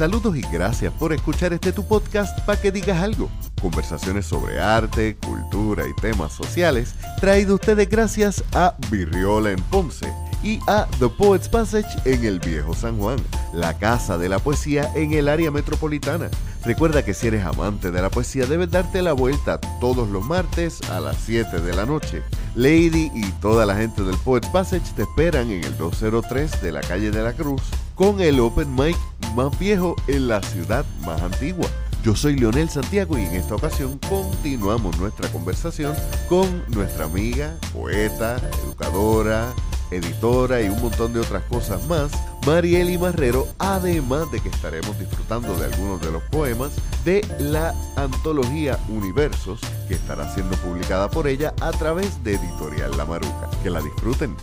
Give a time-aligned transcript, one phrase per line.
[0.00, 3.28] Saludos y gracias por escuchar este tu podcast para que digas algo.
[3.60, 10.10] Conversaciones sobre arte, cultura y temas sociales, traído ustedes gracias a Virriola en Ponce
[10.42, 13.18] y a The Poets Passage en el Viejo San Juan,
[13.52, 16.30] la casa de la poesía en el área metropolitana.
[16.64, 20.80] Recuerda que si eres amante de la poesía debes darte la vuelta todos los martes
[20.90, 22.22] a las 7 de la noche.
[22.54, 26.80] Lady y toda la gente del Poets Passage te esperan en el 203 de la
[26.80, 27.60] calle de la Cruz
[27.94, 28.96] con el Open Mic
[29.34, 31.68] más viejo en la ciudad más antigua.
[32.02, 35.94] Yo soy Leonel Santiago y en esta ocasión continuamos nuestra conversación
[36.28, 39.52] con nuestra amiga, poeta, educadora,
[39.90, 42.12] editora y un montón de otras cosas más,
[42.46, 46.72] Marieli Marrero, además de que estaremos disfrutando de algunos de los poemas
[47.04, 53.04] de la antología Universos, que estará siendo publicada por ella a través de Editorial La
[53.04, 53.50] Maruca.
[53.62, 54.36] Que la disfruten.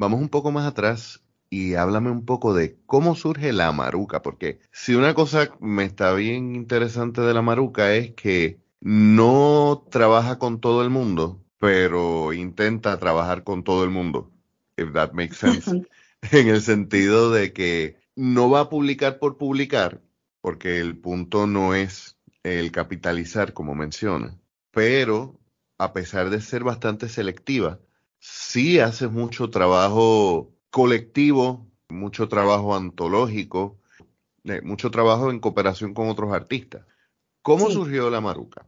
[0.00, 4.58] Vamos un poco más atrás y háblame un poco de cómo surge la maruca, porque
[4.72, 10.58] si una cosa me está bien interesante de la maruca es que no trabaja con
[10.58, 14.32] todo el mundo, pero intenta trabajar con todo el mundo,
[14.78, 15.70] if that makes sense.
[16.32, 20.00] en el sentido de que no va a publicar por publicar,
[20.40, 24.34] porque el punto no es el capitalizar, como menciona,
[24.70, 25.38] pero
[25.76, 27.80] a pesar de ser bastante selectiva,
[28.20, 33.78] sí hace mucho trabajo colectivo, mucho trabajo antológico,
[34.44, 36.86] eh, mucho trabajo en cooperación con otros artistas.
[37.42, 38.66] ¿Cómo surgió la Maruca?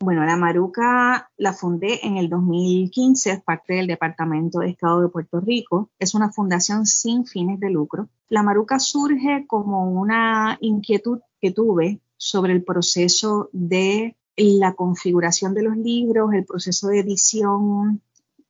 [0.00, 5.08] Bueno, la Maruca la fundé en el 2015, es parte del Departamento de Estado de
[5.08, 5.90] Puerto Rico.
[5.98, 8.08] Es una fundación sin fines de lucro.
[8.28, 15.62] La Maruca surge como una inquietud que tuve sobre el proceso de la configuración de
[15.62, 18.02] los libros, el proceso de edición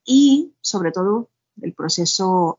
[0.05, 1.29] y sobre todo
[1.61, 2.59] el proceso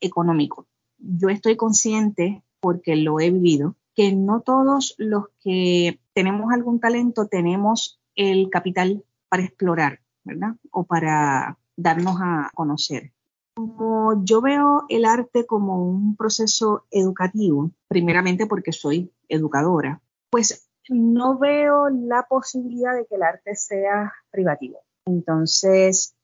[0.00, 0.66] económico.
[0.98, 7.26] Yo estoy consciente, porque lo he vivido, que no todos los que tenemos algún talento
[7.26, 10.56] tenemos el capital para explorar, ¿verdad?
[10.70, 13.12] O para darnos a conocer.
[13.54, 21.38] Como yo veo el arte como un proceso educativo, primeramente porque soy educadora, pues no
[21.38, 24.80] veo la posibilidad de que el arte sea privativo.
[25.06, 26.14] Entonces,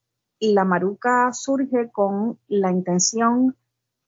[0.41, 3.57] la maruca surge con la intención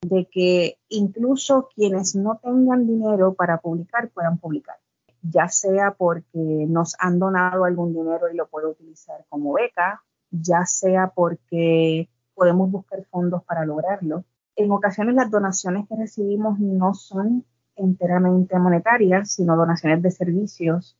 [0.01, 4.77] de que incluso quienes no tengan dinero para publicar puedan publicar
[5.23, 10.67] ya sea porque nos han donado algún dinero y lo puedo utilizar como beca, ya
[10.67, 14.25] sea porque podemos buscar fondos para lograrlo.
[14.57, 17.45] En ocasiones las donaciones que recibimos no son
[17.77, 20.97] enteramente monetarias, sino donaciones de servicios.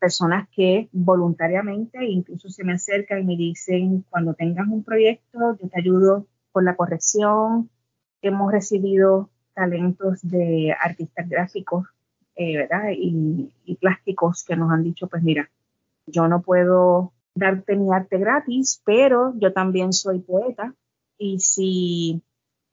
[0.00, 5.68] Personas que voluntariamente incluso se me acercan y me dicen, cuando tengas un proyecto, yo
[5.68, 7.70] te ayudo con la corrección.
[8.22, 11.86] Hemos recibido talentos de artistas gráficos
[12.42, 12.84] eh, ¿verdad?
[12.96, 15.50] Y, plásticos que nos han dicho, pues mira,
[16.06, 20.74] yo no puedo darte mi arte gratis, pero yo también soy poeta
[21.18, 22.22] y si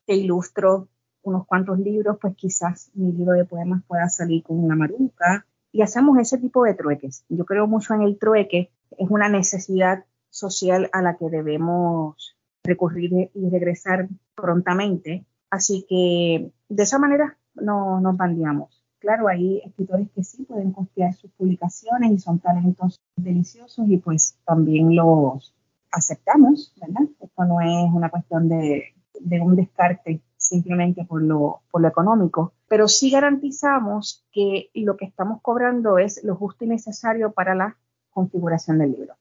[0.05, 0.87] te ilustro
[1.21, 5.81] unos cuantos libros, pues quizás mi libro de poemas pueda salir con una maruca y
[5.81, 7.23] hacemos ese tipo de trueques.
[7.29, 13.31] Yo creo mucho en el trueque, es una necesidad social a la que debemos recurrir
[13.33, 15.25] y regresar prontamente.
[15.49, 21.13] Así que de esa manera no, nos bandeamos claro, hay escritores que sí pueden costear
[21.13, 25.53] sus publicaciones y son talentos deliciosos y pues también los
[25.91, 27.07] aceptamos, ¿verdad?
[27.21, 28.93] Esto no es una cuestión de,
[29.41, 35.41] un descarte simplemente por lo, por lo económico, pero sí garantizamos que lo que estamos
[35.41, 37.77] cobrando es lo justo y necesario para la
[38.09, 39.15] configuración del libro.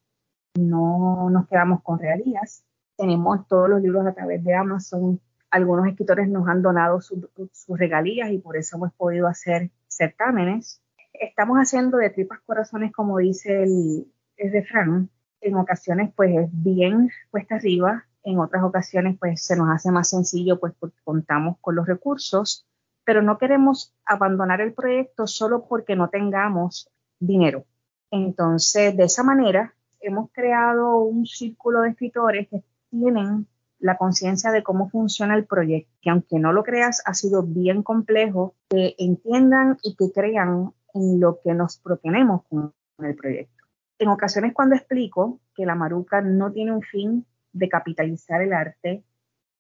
[0.59, 2.65] No nos quedamos con realías,
[2.97, 5.21] tenemos todos los libros a través de Amazon
[5.51, 10.83] algunos escritores nos han donado sus regalías y por eso hemos podido hacer certámenes.
[11.13, 15.11] Estamos haciendo de tripas corazones, como dice el, el refrán.
[15.41, 18.05] En ocasiones, pues es bien cuesta arriba.
[18.23, 22.67] En otras ocasiones, pues se nos hace más sencillo, pues porque contamos con los recursos.
[23.07, 27.65] Pero no queremos abandonar el proyecto solo porque no tengamos dinero.
[28.11, 33.47] Entonces, de esa manera, hemos creado un círculo de escritores que tienen
[33.79, 37.83] la conciencia de cómo funciona el proyecto, que aunque no lo creas, ha sido bien
[37.83, 43.65] complejo, que entiendan y que crean en lo que nos proponemos con el proyecto.
[43.99, 49.03] En ocasiones cuando explico que la maruca no tiene un fin de capitalizar el arte,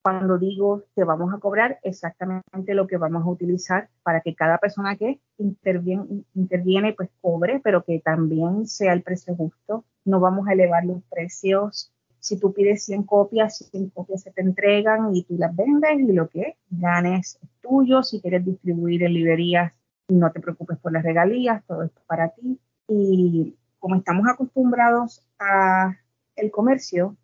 [0.06, 4.56] cuando digo que vamos a cobrar exactamente lo que vamos a utilizar para que cada
[4.58, 9.85] persona que interviene, interviene pues cobre, pero que también sea el precio justo.
[10.05, 14.43] No vamos a elevar los precios si tú pides 100 copias, 100 copias se te
[14.43, 18.05] entregan y tú las vendes y lo que ganes es tuyo.
[18.05, 19.73] Si quieres distribuir en librerías,
[20.06, 22.61] no te preocupes por las regalías, todo esto para ti.
[22.87, 25.97] Y como estamos acostumbrados a
[26.37, 27.17] el comercio,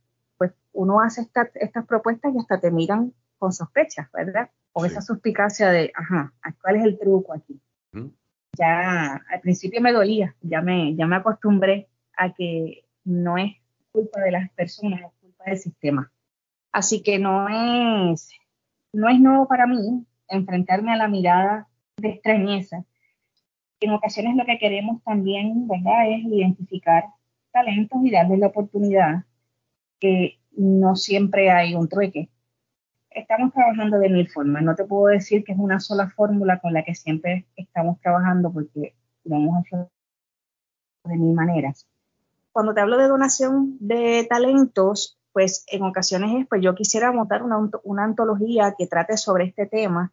[0.43, 4.51] pues uno hace estas propuestas y hasta te miran con sospechas, ¿verdad?
[4.73, 7.61] Con esa suspicacia de, ajá, ¿cuál es el truco aquí?
[8.59, 13.53] Ya al principio me dolía, ya me, ya me acostumbré a que no es
[13.93, 16.13] culpa de las personas, es culpa del sistema.
[16.73, 18.29] Así que no es,
[18.93, 21.69] no es nuevo para mí enfrentarme a la mirada
[21.99, 22.85] de extrañeza.
[23.79, 27.05] En ocasiones lo que queremos también, ¿verdad?, es identificar
[27.53, 29.25] talentos y darles la oportunidad
[30.03, 32.29] que no siempre hay un trueque.
[33.11, 34.63] Estamos trabajando de mil formas.
[34.63, 38.53] No te puedo decir que es una sola fórmula con la que siempre estamos trabajando
[38.53, 38.95] porque
[39.25, 39.91] lo hemos hecho
[41.05, 41.87] de mil maneras
[42.53, 47.43] cuando te hablo de donación de talentos, pues en ocasiones es, pues yo quisiera montar
[47.43, 50.13] una, una antología que trate sobre este tema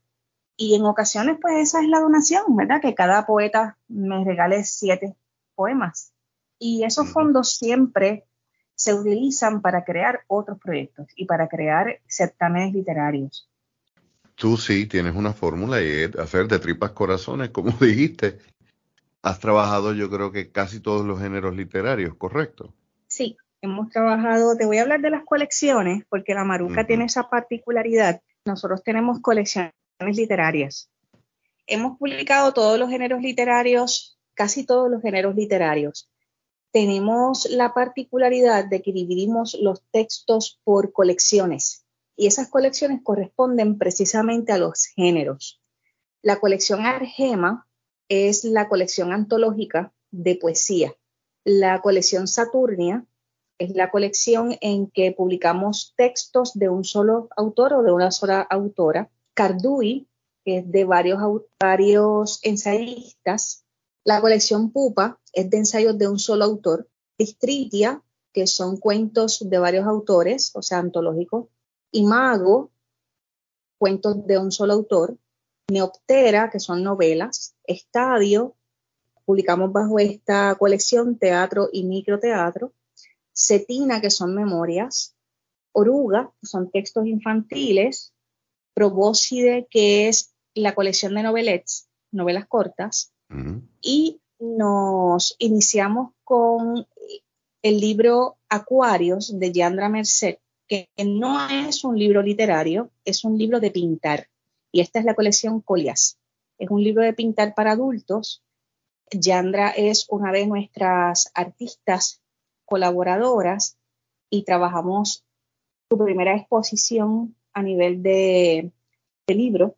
[0.55, 2.81] y en ocasiones pues esa es la donación, ¿verdad?
[2.81, 5.15] Que cada poeta me regale siete
[5.55, 6.13] poemas.
[6.57, 8.25] Y esos fondos siempre
[8.79, 13.49] se utilizan para crear otros proyectos y para crear certámenes literarios.
[14.35, 18.37] Tú sí tienes una fórmula y es hacer de tripas corazones, como dijiste,
[19.21, 22.73] has trabajado yo creo que casi todos los géneros literarios, ¿correcto?
[23.07, 27.29] Sí, hemos trabajado, te voy a hablar de las colecciones, porque la Maruca tiene esa
[27.29, 28.21] particularidad.
[28.45, 30.89] Nosotros tenemos colecciones literarias.
[31.67, 36.09] Hemos publicado todos los géneros literarios, casi todos los géneros literarios.
[36.71, 41.85] Tenemos la particularidad de que dividimos los textos por colecciones
[42.15, 45.61] y esas colecciones corresponden precisamente a los géneros.
[46.21, 47.65] La colección Argema
[48.09, 50.93] es la colección antológica de poesía.
[51.45, 53.05] La colección Saturnia
[53.57, 58.41] es la colección en que publicamos textos de un solo autor o de una sola
[58.41, 59.09] autora.
[59.33, 60.09] Cardui,
[60.43, 61.21] que es de varios,
[61.59, 63.63] varios ensayistas.
[64.09, 66.89] La colección Pupa es de ensayos de un solo autor.
[67.15, 68.01] Distritia,
[68.33, 71.45] que son cuentos de varios autores, o sea, antológicos.
[71.91, 72.71] Y Mago,
[73.77, 75.15] cuentos de un solo autor.
[75.67, 78.55] Neoptera, que son novelas, Estadio,
[79.25, 82.73] publicamos bajo esta colección teatro y microteatro,
[83.31, 85.15] Cetina, que son memorias,
[85.71, 88.11] Oruga, que son textos infantiles,
[88.73, 93.13] Probóscide, que es la colección de novelets, novelas cortas,
[93.81, 96.85] y nos iniciamos con
[97.61, 100.37] el libro Acuarios de Yandra Merced,
[100.67, 104.27] que no es un libro literario, es un libro de pintar.
[104.71, 106.19] Y esta es la colección Colias.
[106.57, 108.43] Es un libro de pintar para adultos.
[109.11, 112.21] Yandra es una de nuestras artistas
[112.65, 113.77] colaboradoras
[114.29, 115.25] y trabajamos
[115.89, 118.71] su primera exposición a nivel de,
[119.27, 119.75] libro,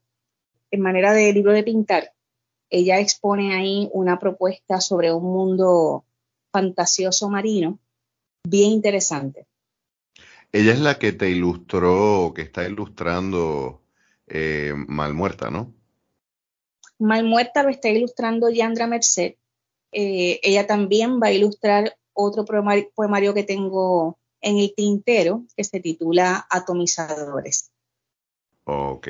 [0.72, 2.14] en manera de libro de pintar.
[2.72, 6.06] Ella expone ahí una propuesta sobre un mundo
[6.52, 7.80] fantasioso marino,
[8.44, 9.46] bien interesante.
[10.54, 13.82] Ella es la que te ilustró, que está ilustrando
[14.28, 15.74] eh, Malmuerta, ¿no?
[16.98, 19.36] Malmuerta lo está ilustrando Yandra Merced.
[19.92, 25.82] Eh, ella también va a ilustrar otro poemario que tengo en el tintero que se
[25.82, 27.72] titula Atomizadores.
[28.64, 29.08] Ok.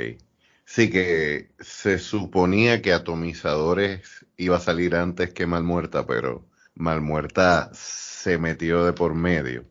[0.74, 8.38] Sí, que se suponía que Atomizadores iba a salir antes que Malmuerta, pero Malmuerta se
[8.38, 9.66] metió de por medio.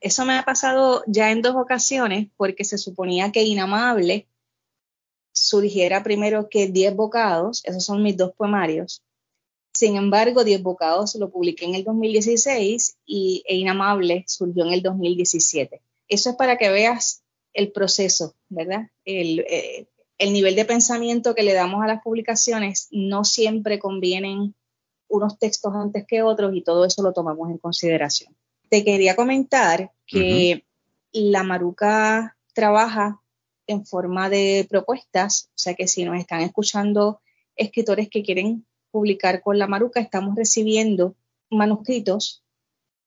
[0.00, 4.26] Eso me ha pasado ya en dos ocasiones porque se suponía que Inamable
[5.32, 9.02] surgiera primero que Diez Bocados, esos son mis dos poemarios.
[9.74, 14.80] Sin embargo, Diez Bocados lo publiqué en el 2016 y E Inamable surgió en el
[14.80, 15.82] 2017.
[16.08, 17.22] Eso es para que veas
[17.52, 18.88] el proceso, ¿verdad?
[19.04, 24.54] El, eh, el nivel de pensamiento que le damos a las publicaciones, no siempre convienen
[25.08, 28.34] unos textos antes que otros y todo eso lo tomamos en consideración.
[28.68, 30.64] Te quería comentar que
[31.12, 33.20] la Maruca trabaja
[33.66, 37.20] en forma de propuestas, o sea que si nos están escuchando
[37.56, 41.14] escritores que quieren publicar con la Maruca, estamos recibiendo
[41.50, 42.42] manuscritos.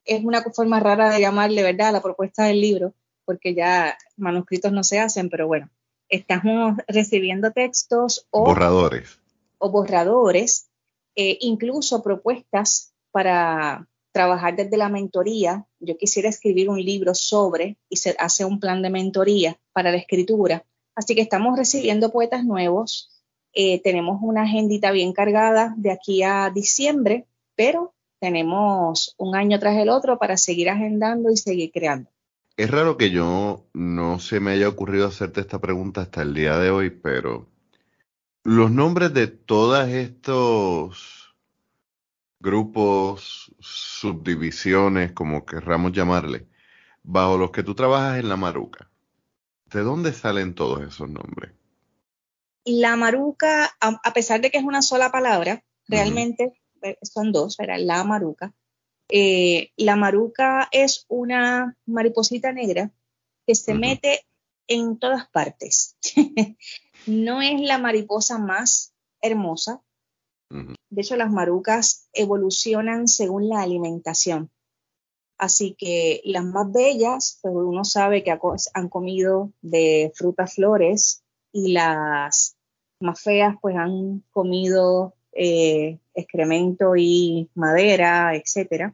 [0.05, 2.93] Es una forma rara de llamarle, ¿verdad?, la propuesta del libro,
[3.25, 5.69] porque ya manuscritos no se hacen, pero bueno,
[6.09, 9.19] estamos recibiendo textos o borradores.
[9.57, 10.69] O borradores,
[11.15, 15.65] eh, incluso propuestas para trabajar desde la mentoría.
[15.79, 19.97] Yo quisiera escribir un libro sobre y se hace un plan de mentoría para la
[19.97, 20.65] escritura.
[20.95, 23.12] Así que estamos recibiendo poetas nuevos.
[23.53, 29.77] Eh, tenemos una agendita bien cargada de aquí a diciembre, pero tenemos un año tras
[29.77, 32.09] el otro para seguir agendando y seguir creando.
[32.57, 36.57] Es raro que yo no se me haya ocurrido hacerte esta pregunta hasta el día
[36.57, 37.50] de hoy, pero
[38.43, 41.35] los nombres de todos estos
[42.39, 46.47] grupos, subdivisiones, como querramos llamarle,
[47.03, 48.89] bajo los que tú trabajas en la Maruca,
[49.65, 51.51] ¿de dónde salen todos esos nombres?
[52.63, 57.77] La Maruca, a pesar de que es una sola palabra, realmente eh, son dos, era
[57.77, 58.53] la Maruca.
[59.09, 62.91] Eh, la Maruca es una mariposita negra
[63.45, 64.25] que se mete
[64.67, 65.97] en todas partes.
[67.05, 69.81] no es la mariposa más hermosa.
[70.50, 74.51] De hecho, las marucas evolucionan según la alimentación.
[75.38, 78.38] Así que las más bellas, pues uno sabe que
[78.74, 82.57] han comido de frutas, flores, y las
[83.00, 88.94] más feas, pues han comido eh, excremento y madera, etc.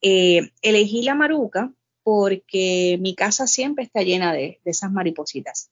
[0.00, 5.70] Eh, elegí la maruca porque mi casa siempre está llena de esas maripositas.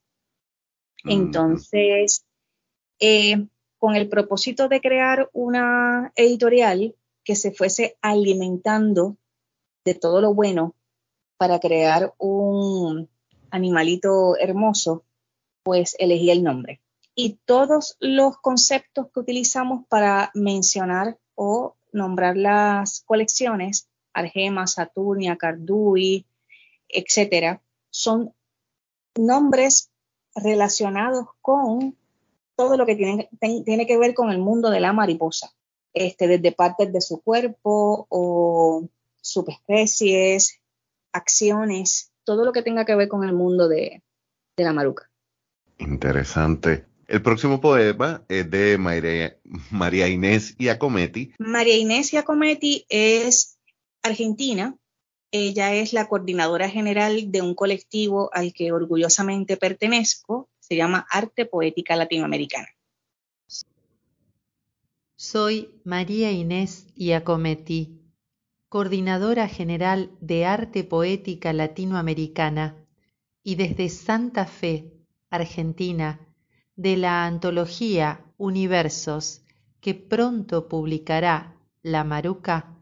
[1.05, 2.25] Entonces,
[3.01, 3.47] eh,
[3.79, 6.95] con el propósito de crear una editorial
[7.25, 9.17] que se fuese alimentando
[9.85, 10.75] de todo lo bueno
[11.37, 13.09] para crear un
[13.51, 15.05] animalito hermoso,
[15.65, 16.82] pues elegí el nombre.
[17.14, 26.26] Y todos los conceptos que utilizamos para mencionar o nombrar las colecciones, Argema, Saturnia, Cardui,
[26.88, 28.35] etcétera, son
[29.14, 29.90] nombres
[30.35, 31.97] relacionados con
[32.57, 33.28] todo lo que tiene,
[33.64, 35.52] tiene que ver con el mundo de la mariposa,
[35.92, 38.88] este, desde partes de su cuerpo o
[39.21, 40.61] subespecies,
[41.12, 44.02] acciones, todo lo que tenga que ver con el mundo de,
[44.57, 45.11] de la maruca.
[45.78, 46.92] Interesante.
[47.12, 49.37] El próximo poema es de María,
[49.71, 51.35] María Inés Iacometti.
[51.38, 53.59] María Inés Iacometti es
[54.02, 54.78] argentina,
[55.31, 61.45] ella es la coordinadora general de un colectivo al que orgullosamente pertenezco, se llama Arte
[61.45, 62.69] Poética Latinoamericana.
[65.14, 68.00] Soy María Inés Iacometti,
[68.71, 72.75] coordinadora general de Arte Poética Latinoamericana
[73.42, 74.95] y desde Santa Fe,
[75.28, 76.32] Argentina,
[76.83, 79.43] de la antología Universos
[79.81, 82.77] que pronto publicará La Maruca,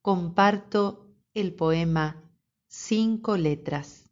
[0.00, 2.22] comparto el poema
[2.68, 4.10] Cinco letras.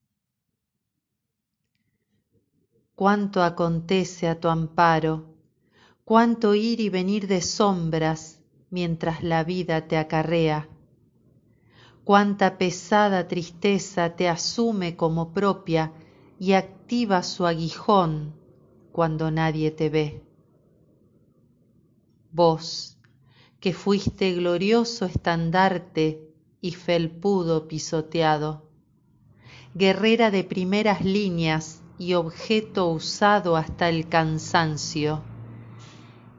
[2.95, 5.35] Cuánto acontece a tu amparo,
[6.05, 10.69] cuánto ir y venir de sombras mientras la vida te acarrea,
[12.05, 15.95] cuánta pesada tristeza te asume como propia
[16.39, 18.42] y activa su aguijón
[18.93, 20.23] cuando nadie te ve.
[22.31, 22.99] Vos,
[23.61, 26.29] que fuiste glorioso estandarte
[26.61, 28.69] y felpudo pisoteado,
[29.75, 35.23] guerrera de primeras líneas y objeto usado hasta el cansancio,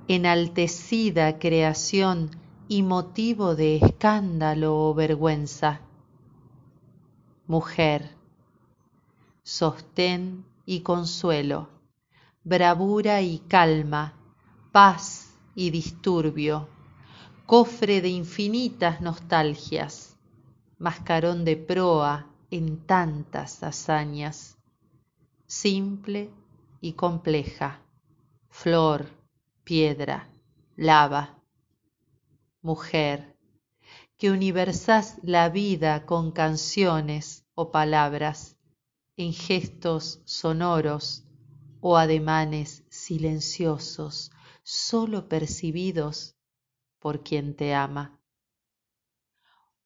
[0.07, 2.31] enaltecida creación
[2.67, 5.81] y motivo de escándalo o vergüenza.
[7.47, 8.09] Mujer,
[9.43, 11.72] sostén y consuelo,
[12.43, 14.13] bravura y calma,
[14.71, 16.67] paz y disturbio,
[17.45, 20.13] cofre de infinitas nostalgias
[20.83, 24.57] mascarón de proa en tantas hazañas,
[25.47, 26.29] simple
[26.81, 27.79] y compleja,
[28.49, 29.07] flor,
[29.63, 30.27] piedra,
[30.75, 31.41] lava,
[32.61, 33.37] mujer,
[34.17, 38.57] que universás la vida con canciones o palabras,
[39.15, 41.23] en gestos sonoros
[41.85, 44.31] o ademanes silenciosos,
[44.63, 46.37] sólo percibidos
[46.97, 48.21] por quien te ama.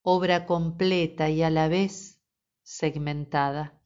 [0.03, 2.21] Obra completa y a la vez
[2.61, 3.81] segmentada,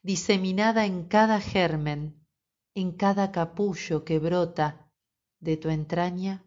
[0.00, 2.26] diseminada en cada germen,
[2.74, 4.90] en cada capullo que brota
[5.38, 6.46] de tu entraña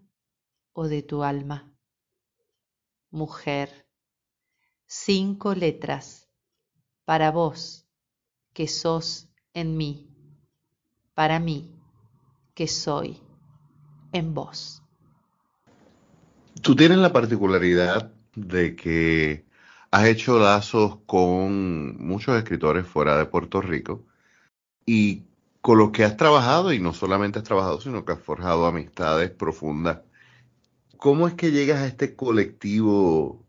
[0.74, 1.78] o de tu alma.
[3.12, 3.88] Mujer,
[4.88, 6.28] cinco letras
[7.04, 7.88] para vos
[8.52, 10.15] que sos en mí,
[11.16, 11.72] para mí
[12.54, 13.18] que soy
[14.12, 14.84] en vos.
[16.62, 19.46] Tú tienes la particularidad de que
[19.92, 24.04] has hecho lazos con muchos escritores fuera de Puerto Rico
[24.86, 25.24] y
[25.62, 29.32] con los que has trabajado, y no solamente has trabajado, sino que has forjado amistades
[29.32, 30.02] profundas.
[30.98, 33.44] ¿Cómo es que llegas a este colectivo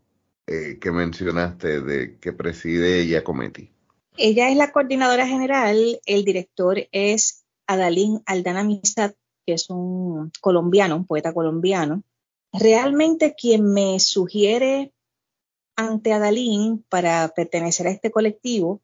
[0.47, 3.69] eh, que mencionaste, de que preside Giacometti?
[4.17, 9.13] Ella es la coordinadora general, el director es Adalín Aldana Amistad,
[9.45, 12.03] que es un colombiano, un poeta colombiano,
[12.51, 14.93] realmente quien me sugiere
[15.75, 18.81] ante Adalín para pertenecer a este colectivo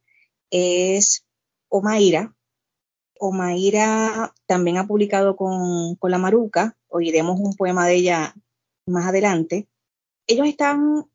[0.52, 1.26] es
[1.70, 2.36] Omaira.
[3.20, 8.36] Omaira también ha publicado con, con la Maruca, oiremos un poema de ella
[8.86, 9.68] más adelante.
[10.28, 11.10] Ellos están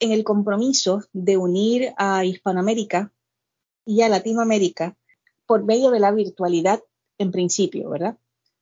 [0.00, 3.12] en el compromiso de unir a Hispanoamérica
[3.86, 4.96] y a Latinoamérica
[5.46, 6.82] por medio de la virtualidad
[7.18, 8.16] en principio, ¿verdad?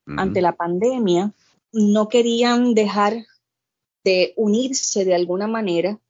[0.07, 1.33] Ante la pandemia,
[1.73, 3.25] no querían dejar
[4.05, 6.01] de unirse de alguna manera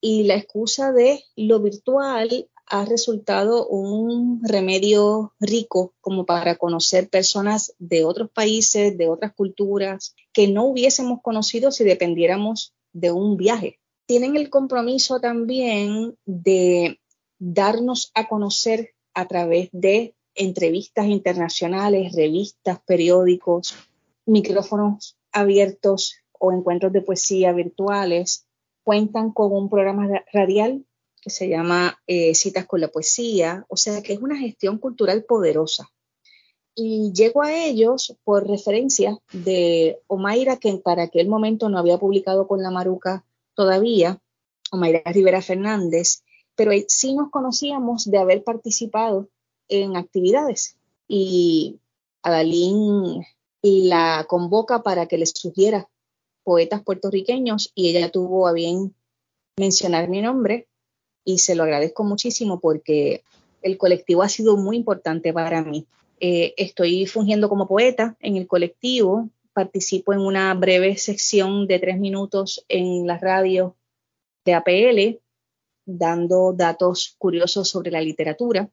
[0.00, 7.74] y la excusa de lo virtual ha resultado un remedio rico como para conocer personas
[7.78, 13.80] de otros países, de otras culturas, que no hubiésemos conocido si dependiéramos de un viaje.
[14.06, 17.00] Tienen el compromiso también de
[17.38, 23.74] darnos a conocer a través de entrevistas internacionales, revistas, periódicos,
[24.24, 28.46] micrófonos abiertos o encuentros de poesía virtuales.
[28.84, 30.86] Cuentan con un programa radial
[31.20, 35.24] que se llama eh, Citas con la Poesía, o sea que es una gestión cultural
[35.24, 35.90] poderosa.
[36.74, 42.46] Y llego a ellos por referencia de Omaira, que para aquel momento no había publicado
[42.46, 44.20] con la Maruca todavía,
[44.70, 46.22] Omaira Rivera Fernández,
[46.54, 49.28] pero sí nos conocíamos de haber participado
[49.68, 50.76] en actividades.
[51.06, 51.80] Y
[52.22, 53.24] Adalín
[53.62, 55.88] la convoca para que le sugiera
[56.44, 58.94] poetas puertorriqueños y ella tuvo a bien
[59.58, 60.68] mencionar mi nombre
[61.24, 63.22] y se lo agradezco muchísimo porque
[63.60, 65.86] el colectivo ha sido muy importante para mí.
[66.20, 71.98] Eh, estoy fungiendo como poeta en el colectivo, participo en una breve sección de tres
[71.98, 73.76] minutos en la radio
[74.44, 75.20] de APL,
[75.84, 78.70] dando datos curiosos sobre la literatura.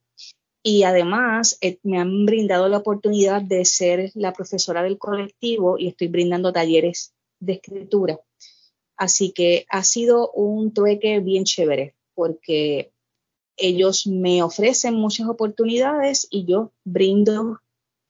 [0.67, 5.89] Y además eh, me han brindado la oportunidad de ser la profesora del colectivo y
[5.89, 8.19] estoy brindando talleres de escritura.
[8.97, 12.91] Así que ha sido un trueque bien chévere porque
[13.57, 17.61] ellos me ofrecen muchas oportunidades y yo brindo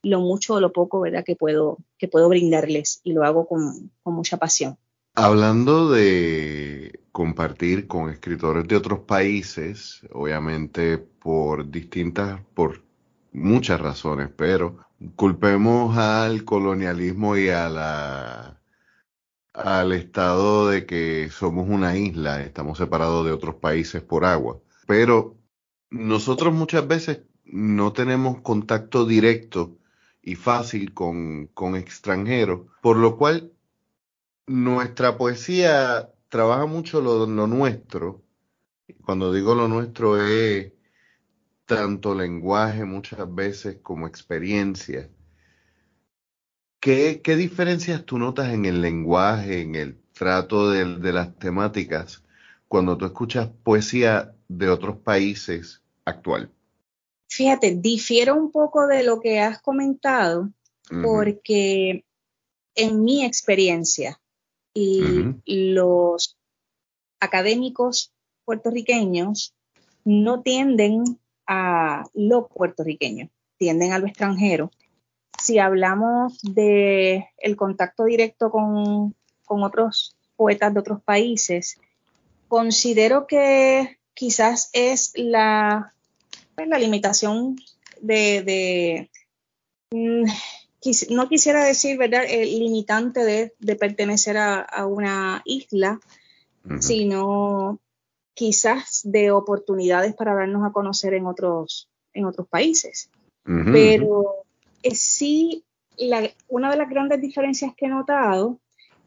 [0.01, 1.25] lo mucho o lo poco, ¿verdad?
[1.25, 4.77] Que puedo, que puedo brindarles y lo hago con, con mucha pasión.
[5.17, 12.84] Hablando de compartir con escritores de otros países, obviamente por distintas, por
[13.32, 14.78] muchas razones, pero
[15.15, 18.62] culpemos al colonialismo y a la
[19.54, 24.60] al estado de que somos una isla, estamos separados de otros países por agua.
[24.86, 25.38] Pero
[25.89, 29.78] nosotros muchas veces no tenemos contacto directo
[30.21, 33.55] y fácil con, con extranjeros, por lo cual
[34.47, 38.23] nuestra poesía trabaja mucho lo, lo nuestro.
[39.03, 40.71] Cuando digo lo nuestro es
[41.65, 45.10] tanto lenguaje muchas veces como experiencia.
[46.79, 52.23] ¿Qué, diferencias tú notas en el lenguaje, en el trato de, las temáticas,
[52.67, 56.51] cuando tú escuchas poesía de otros países actual?
[57.27, 60.51] Fíjate, difiero un poco de lo que has comentado,
[61.01, 62.05] porque
[62.75, 64.19] en mi experiencia
[64.75, 66.38] y los
[67.19, 69.55] académicos puertorriqueños
[70.03, 74.71] no tienden a lo puertorriqueño, tienden a lo extranjero.
[75.41, 79.15] Si hablamos de el contacto directo con,
[79.47, 81.79] otros poetas de otros países,
[82.47, 85.93] considero que quizás es la,
[86.55, 87.57] pues, la limitación
[88.01, 89.09] de,
[89.91, 90.25] mm,
[91.10, 96.00] no quisiera decir, ¿verdad?, el limitante de, pertenecer a, una isla,
[96.80, 97.80] sino
[98.34, 103.10] quizás de oportunidades para darnos a conocer en otros, en otros países.
[103.43, 104.45] Pero
[104.91, 105.63] sí,
[106.48, 108.60] una de las grandes diferencias que he notado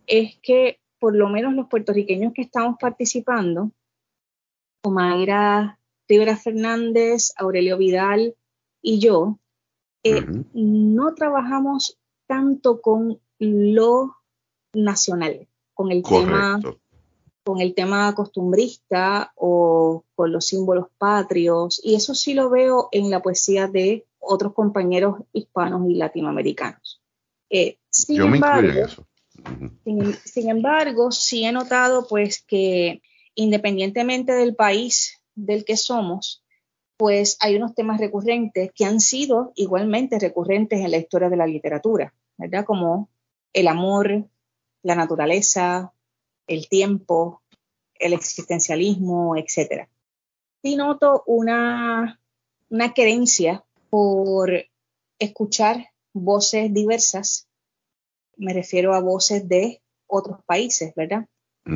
[0.07, 3.71] es que por lo menos los puertorriqueños que estamos participando,
[4.83, 8.35] Omaira Rivera Fernández, Aurelio Vidal
[8.81, 9.39] y yo,
[10.03, 14.17] eh, no trabajamos tanto con lo
[14.73, 16.61] nacional, con el tema
[17.49, 23.09] con el tema costumbrista o con los símbolos patrios, y eso sí lo veo en
[23.09, 27.01] la poesía de otros compañeros hispanos y latinoamericanos.
[27.49, 28.93] Eh, sin embargo,
[30.25, 33.01] Sin, embargo, sí he notado pues que
[33.35, 36.45] independientemente del país del que somos,
[36.99, 41.47] pues hay unos temas recurrentes que han sido igualmente recurrentes en la historia de la
[41.47, 42.65] literatura, ¿verdad?
[42.65, 43.09] Como
[43.53, 44.27] el amor,
[44.83, 45.93] la naturaleza,
[46.49, 47.41] el tiempo,
[47.95, 49.89] el existencialismo, etc.
[50.61, 52.21] Sí noto una,
[52.69, 54.51] una querencia por
[55.21, 57.47] escuchar voces diversas,
[58.37, 61.27] me refiero a voces de otros países, ¿verdad?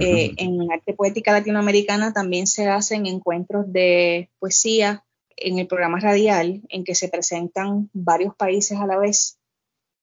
[0.01, 5.05] Eh, en arte poética latinoamericana también se hacen encuentros de poesía
[5.37, 9.39] en el programa radial en que se presentan varios países a la vez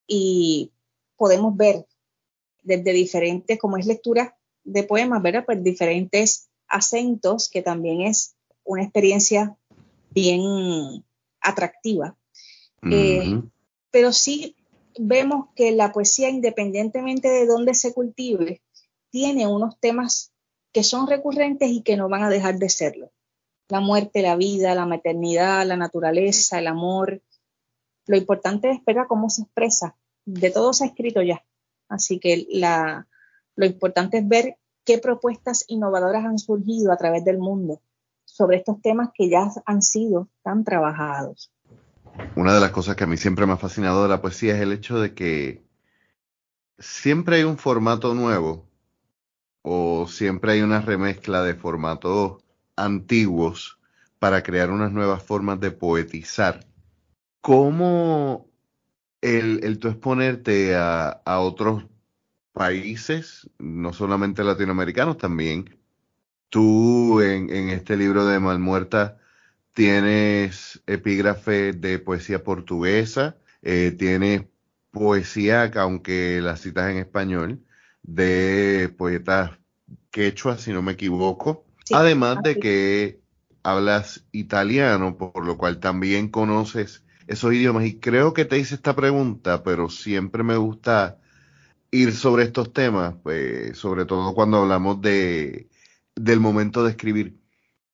[0.08, 0.72] y
[1.15, 1.86] podemos ver
[2.63, 5.46] desde diferentes, como es lectura de poemas, ¿verdad?
[5.46, 9.58] Pues diferentes acentos, que también es una experiencia
[10.12, 11.04] bien
[11.42, 12.15] atractiva.
[12.89, 13.42] Eh,
[13.92, 14.56] pero sí
[14.98, 18.62] vemos que la poesía, independientemente de dónde se cultive,
[19.10, 20.32] tiene unos temas
[20.72, 23.12] que son recurrentes y que no van a dejar de serlo.
[23.70, 27.22] La muerte, la vida, la maternidad, la naturaleza, el amor.
[28.08, 29.96] Lo importante es ver cómo se expresa.
[30.26, 31.44] De todo se ha escrito ya.
[31.88, 33.08] Así que la,
[33.56, 37.82] lo importante es ver qué propuestas innovadoras han surgido a través del mundo
[38.26, 41.52] sobre estos temas que ya han sido tan trabajados.
[42.36, 44.62] Una de las cosas que a mí siempre me ha fascinado de la poesía es
[44.62, 45.64] el hecho de que
[46.78, 48.66] siempre hay un formato nuevo
[49.62, 52.44] o siempre hay una remezcla de formatos
[52.86, 53.80] antiguos
[54.20, 56.65] para crear unas nuevas formas de poetizar.
[57.42, 58.50] ¿Cómo
[59.22, 61.86] el, el tú exponerte a, a otros
[62.54, 65.78] países, no solamente latinoamericanos, también
[66.50, 69.18] tú en, en este libro de Malmuerta
[69.74, 74.44] tienes epígrafe de poesía portuguesa, eh, tienes
[74.92, 77.63] poesía, aunque la citas en español,
[78.04, 79.52] de poetas
[80.12, 81.65] quechua, si no me equivoco.
[81.91, 83.21] Además de que
[83.63, 87.86] hablas italiano, por lo cual también conoces esos idiomas.
[87.86, 91.19] Y creo que te hice esta pregunta, pero siempre me gusta
[91.91, 95.69] ir sobre estos temas, pues, sobre todo cuando hablamos de,
[96.15, 97.39] del momento de escribir.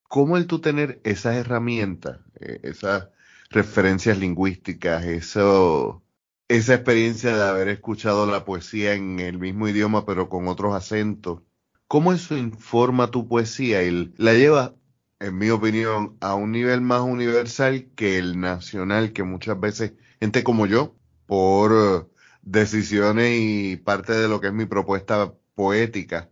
[0.08, 3.10] ¿Cómo el tú tener esas herramientas, eh, esas
[3.50, 6.04] referencias lingüísticas, eso,
[6.48, 11.42] esa experiencia de haber escuchado la poesía en el mismo idioma pero con otros acentos,
[11.88, 14.74] cómo eso informa tu poesía y la lleva,
[15.20, 20.44] en mi opinión, a un nivel más universal que el nacional, que muchas veces gente
[20.44, 20.94] como yo,
[21.26, 22.10] por
[22.42, 26.30] decisiones y parte de lo que es mi propuesta poética,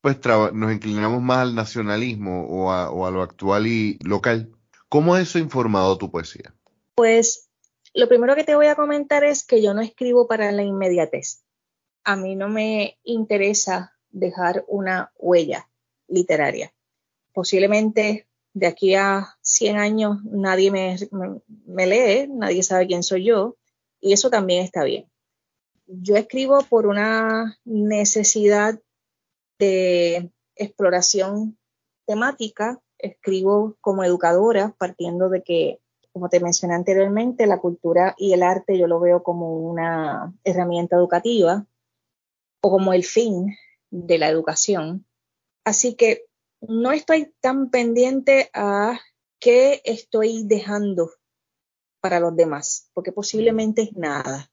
[0.00, 0.18] pues
[0.52, 4.50] nos inclinamos más al nacionalismo o a, lo actual y local.
[4.88, 6.54] ¿Cómo eso ha informado tu poesía?
[6.94, 7.50] Pues
[7.92, 11.42] lo primero que te voy a comentar es que yo no escribo para la inmediatez.
[12.04, 15.68] A mí no me interesa dejar una huella
[16.08, 16.72] literaria.
[17.32, 20.96] Posiblemente de aquí a 100 años nadie me,
[21.66, 23.56] me, lee, nadie sabe quién soy yo,
[24.00, 25.06] y eso también está bien.
[25.86, 28.80] Yo escribo por una necesidad
[29.58, 31.58] de exploración
[32.06, 32.80] temática.
[32.98, 35.80] Escribo como educadora, partiendo de que,
[36.12, 40.96] como te mencioné anteriormente, la cultura y el arte yo lo veo como una herramienta
[40.96, 41.66] educativa
[42.62, 43.56] o como el fin
[43.90, 45.06] de la educación.
[45.64, 46.26] Así que
[46.60, 48.98] no estoy tan pendiente a
[49.38, 51.10] qué estoy dejando
[52.00, 54.50] para los demás, porque posiblemente es nada.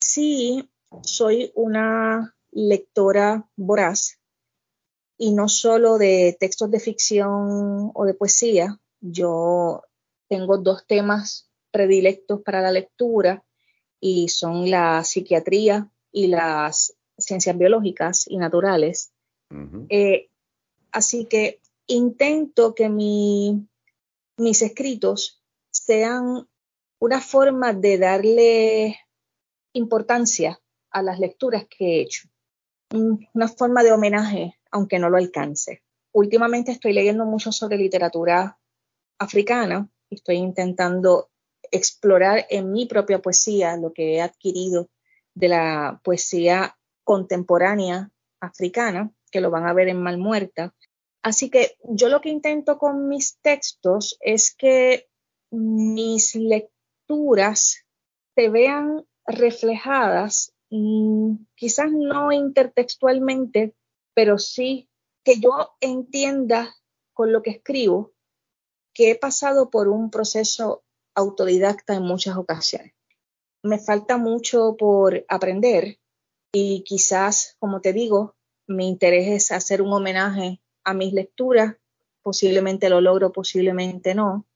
[0.00, 0.68] Sí,
[1.02, 4.18] soy una lectora voraz
[5.18, 8.80] y no solo de textos de ficción o de poesía.
[9.00, 9.82] Yo
[10.28, 13.44] tengo dos temas predilectos para la lectura
[14.00, 19.12] y son la psiquiatría y las ciencias biológicas y naturales.
[19.88, 20.28] Eh,
[20.92, 26.48] así que intento que mis escritos sean
[26.98, 28.98] una forma de darle
[29.72, 32.28] importancia a las lecturas que he hecho
[32.90, 35.82] una forma de homenaje, aunque no lo alcance.
[36.12, 38.58] Últimamente estoy leyendo mucho sobre literatura
[39.18, 41.30] africana, estoy intentando
[41.70, 44.88] explorar en mi propia poesía lo que he adquirido
[45.34, 46.76] de la poesía
[47.06, 50.74] contemporánea africana, que lo van a ver en Malmuerta.
[51.22, 55.08] Así que yo lo que intento con mis textos es que
[55.50, 57.84] mis lecturas
[58.34, 60.52] se vean reflejadas
[61.54, 63.74] quizás no intertextualmente,
[64.14, 64.88] pero sí
[65.24, 66.74] que yo entienda
[67.12, 68.12] con lo que escribo
[68.92, 70.82] que he pasado por un proceso
[71.14, 72.94] autodidacta en muchas ocasiones.
[73.62, 75.98] Me falta mucho por aprender
[76.58, 78.34] y quizás, como te digo,
[78.66, 81.76] mi interés es hacer un homenaje a mis lecturas.
[82.22, 84.46] Posiblemente lo logro, posiblemente no.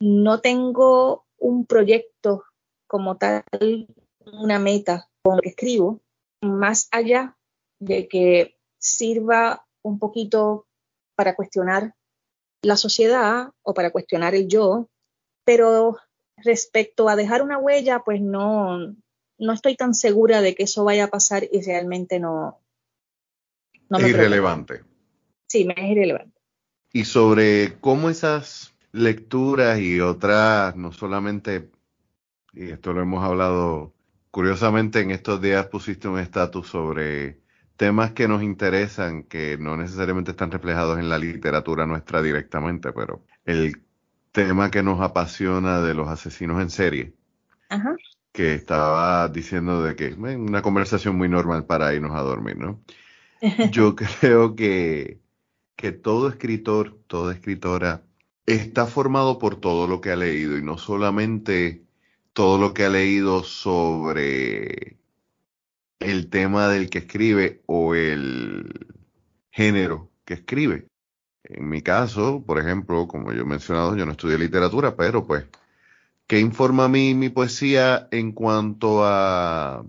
[0.00, 2.42] No tengo un proyecto
[2.88, 3.44] como tal,
[4.26, 6.00] una meta con lo que escribo,
[6.42, 7.36] más allá
[7.78, 10.66] de que sirva un poquito
[11.14, 11.94] para cuestionar
[12.62, 14.88] la sociedad o para cuestionar el yo,
[15.44, 15.96] pero
[16.38, 18.96] respecto a dejar una huella, pues no,
[19.40, 22.60] no estoy tan segura de que eso vaya a pasar y realmente no,
[23.90, 24.82] es irrelevante.
[25.46, 26.40] Sí, me es irrelevante.
[26.92, 31.70] Y sobre cómo esas lecturas y otras, no solamente,
[32.52, 33.94] y esto lo hemos hablado,
[34.30, 37.40] curiosamente en estos días pusiste un estatus sobre
[37.76, 43.24] temas que nos interesan, que no necesariamente están reflejados en la literatura nuestra directamente, pero
[43.44, 43.80] el
[44.32, 47.14] tema que nos apasiona de los asesinos en serie.
[48.32, 52.82] Que estaba diciendo de que una conversación muy normal para irnos a dormir, ¿no?
[53.70, 55.20] Yo creo que,
[55.76, 58.02] que todo escritor, toda escritora
[58.46, 61.84] está formado por todo lo que ha leído y no solamente
[62.32, 64.98] todo lo que ha leído sobre
[66.00, 68.94] el tema del que escribe o el
[69.50, 70.86] género que escribe.
[71.44, 75.44] En mi caso, por ejemplo, como yo he mencionado, yo no estudié literatura, pero pues,
[76.30, 79.84] ¿qué informa a mí mi poesía en cuanto a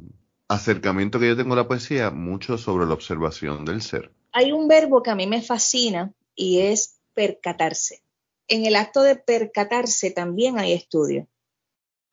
[0.47, 2.09] acercamiento que yo tengo a la poesía?
[2.09, 4.11] Mucho sobre la observación del ser.
[4.31, 8.01] Hay un verbo que a mí me fascina y es percatarse.
[8.47, 11.27] En el acto de percatarse también hay estudio.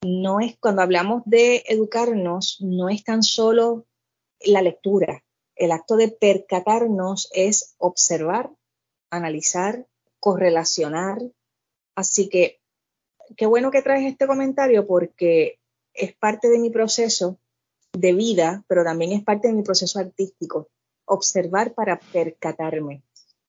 [0.05, 3.87] No es cuando hablamos de educarnos, no es tan solo
[4.41, 5.25] la lectura.
[5.57, 8.51] El acto de percatarnos es observar,
[9.09, 9.87] analizar,
[10.21, 11.19] correlacionar.
[11.95, 12.58] Así que
[13.37, 15.59] qué bueno que traes este comentario porque
[15.95, 17.39] es parte de mi proceso
[17.93, 20.69] de vida, pero también es parte de mi proceso artístico.
[21.05, 23.03] Observar para percatarme.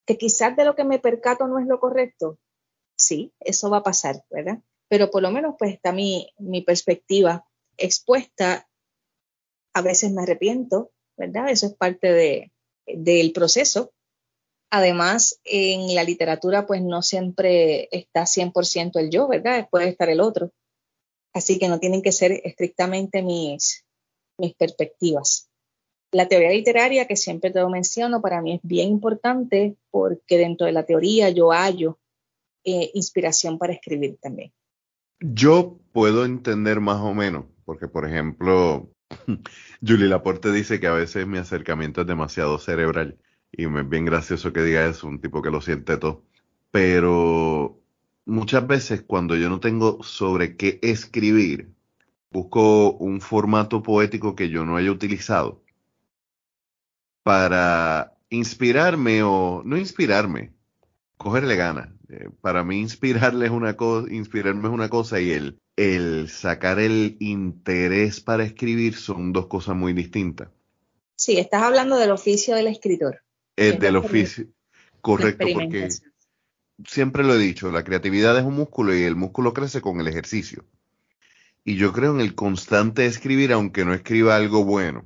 [0.06, 2.39] Que quizás de lo que me percato no es lo correcto.
[2.98, 4.60] Sí, eso va a pasar, ¿verdad?
[4.88, 7.46] Pero por lo menos pues está mi, mi perspectiva
[7.78, 8.68] expuesta.
[9.74, 11.50] A veces me arrepiento, ¿verdad?
[11.50, 12.52] Eso es parte de,
[12.86, 13.94] del proceso.
[14.71, 19.67] Además, en la literatura, pues no siempre está 100% el yo, ¿verdad?
[19.69, 20.51] Puede estar el otro.
[21.34, 23.86] Así que no tienen que ser estrictamente mis,
[24.38, 25.49] mis perspectivas.
[26.12, 30.65] La teoría literaria, que siempre te lo menciono, para mí es bien importante porque dentro
[30.65, 31.99] de la teoría yo hallo
[32.63, 34.51] eh, inspiración para escribir también.
[35.19, 38.91] Yo puedo entender más o menos, porque por ejemplo,
[39.86, 43.17] Julie Laporte dice que a veces mi acercamiento es demasiado cerebral
[43.51, 46.23] y me es bien gracioso que diga eso, un tipo que lo siente todo.
[46.71, 47.79] Pero
[48.25, 51.73] muchas veces cuando yo no tengo sobre qué escribir,
[52.31, 55.63] busco un formato poético que yo no haya utilizado
[57.23, 60.53] para inspirarme o no inspirarme,
[61.17, 61.89] cogerle ganas.
[62.09, 66.79] Eh, para mí inspirarle es una cosa, inspirarme es una cosa y el, el sacar
[66.79, 70.49] el interés para escribir son dos cosas muy distintas.
[71.15, 73.21] Sí, estás hablando del oficio del escritor.
[73.60, 74.48] El del oficio,
[75.02, 75.89] correcto, porque
[76.86, 80.08] siempre lo he dicho, la creatividad es un músculo y el músculo crece con el
[80.08, 80.65] ejercicio.
[81.65, 85.06] Y yo creo en el constante escribir, aunque no escriba algo bueno,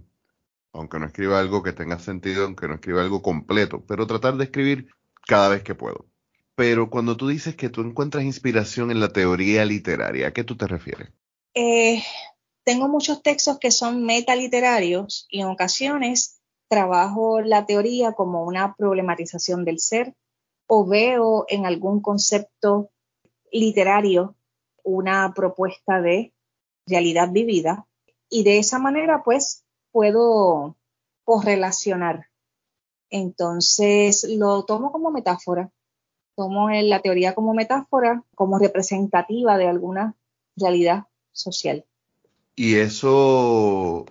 [0.72, 4.46] aunque no escriba algo que tenga sentido, aunque no escriba algo completo, pero tratar de
[4.46, 4.88] escribir
[5.28, 6.06] cada vez que puedo.
[6.56, 10.56] Pero cuando tú dices que tú encuentras inspiración en la teoría literaria, ¿a qué tú
[10.56, 11.10] te refieres?
[11.56, 12.04] Eh,
[12.64, 16.40] tengo muchos textos que son metaliterarios y en ocasiones
[16.74, 20.16] trabajo la teoría como una problematización del ser
[20.68, 22.90] o veo en algún concepto
[23.52, 24.36] literario
[24.84, 26.34] una propuesta de
[26.88, 27.86] realidad vivida
[28.28, 30.76] y de esa manera pues puedo
[31.24, 32.28] correlacionar.
[33.10, 35.72] Entonces lo tomo como metáfora
[36.36, 40.16] tomo la teoría como metáfora, como representativa de alguna
[40.56, 41.86] realidad social.
[42.56, 44.06] Y eso,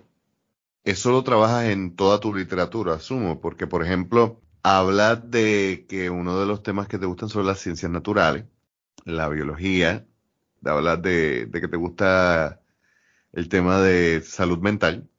[0.83, 6.39] eso lo trabajas en toda tu literatura, asumo, porque por ejemplo, hablas de que uno
[6.39, 8.45] de los temas que te gustan son las ciencias naturales,
[9.05, 10.05] la biología,
[10.65, 12.61] hablas de, de que te gusta
[13.33, 15.09] el tema de salud mental.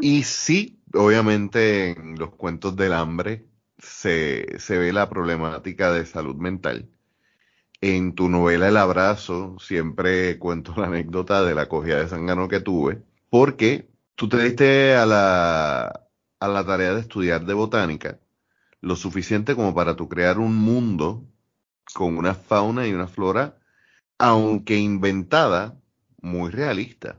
[0.00, 3.46] Y sí, obviamente en los cuentos del hambre
[3.78, 6.90] se, se ve la problemática de salud mental.
[7.82, 12.60] En tu novela El Abrazo siempre cuento la anécdota de la cogida de sangano que
[12.60, 13.89] tuve, porque
[14.20, 16.06] tú te diste a la,
[16.40, 18.20] a la tarea de estudiar de botánica
[18.82, 21.24] lo suficiente como para tú crear un mundo
[21.94, 23.58] con una fauna y una flora,
[24.18, 25.78] aunque inventada,
[26.20, 27.18] muy realista.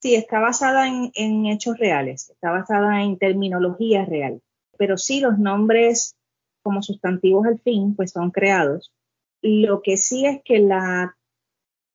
[0.00, 4.40] Sí, está basada en, en hechos reales, está basada en terminología real
[4.80, 6.16] pero sí los nombres
[6.62, 8.94] como sustantivos al fin, pues son creados.
[9.42, 11.18] Lo que sí es que la,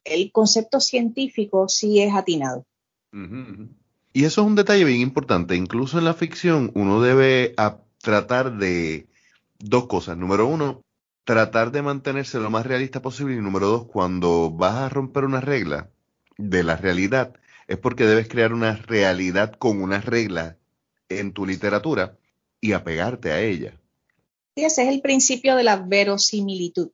[0.04, 2.64] el concepto científico sí es atinado.
[4.16, 5.58] Y eso es un detalle bien importante.
[5.58, 7.54] Incluso en la ficción uno debe
[8.02, 9.10] tratar de
[9.60, 10.16] dos cosas.
[10.16, 10.82] Número uno,
[11.26, 13.36] tratar de mantenerse lo más realista posible.
[13.36, 15.90] Y número dos, cuando vas a romper una regla
[16.38, 17.34] de la realidad,
[17.68, 20.56] es porque debes crear una realidad con una regla
[21.10, 22.18] en tu literatura
[22.62, 23.74] y apegarte a ella.
[24.56, 26.90] Y ese es el principio de la verosimilitud.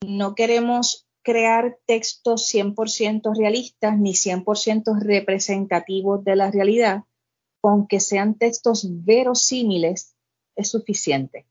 [0.00, 7.04] No queremos crear textos 100% realistas ni 100% representativos de la realidad,
[7.60, 10.14] con que sean textos verosímiles
[10.56, 11.46] es suficiente.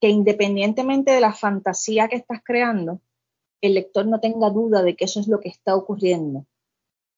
[0.00, 3.00] Que independientemente de la fantasía que estás creando,
[3.60, 6.46] el lector no tenga duda de que eso es lo que está ocurriendo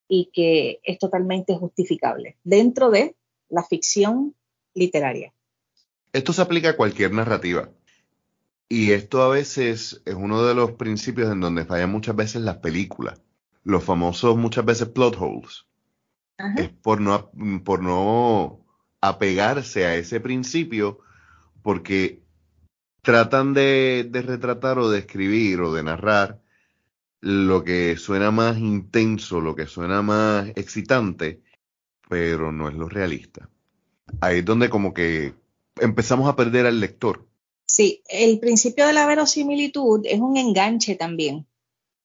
[0.08, 3.16] y que es totalmente justificable dentro de
[3.48, 4.34] la ficción
[4.74, 5.32] literaria.
[6.12, 7.70] Esto se aplica a cualquier narrativa.
[8.68, 12.58] Y esto a veces es uno de los principios en donde fallan muchas veces las
[12.58, 13.20] películas.
[13.64, 15.66] Los famosos muchas veces plot holes.
[16.56, 17.30] Es por no,
[17.64, 18.64] por no
[19.00, 20.98] apegarse a ese principio
[21.62, 22.22] porque
[23.02, 26.40] tratan de, de retratar o de escribir o de narrar
[27.20, 31.42] lo que suena más intenso, lo que suena más excitante,
[32.08, 33.48] pero no es lo realista.
[34.20, 35.34] Ahí es donde como que
[35.80, 37.26] empezamos a perder al lector.
[37.74, 41.46] Sí, el principio de la verosimilitud es un enganche también,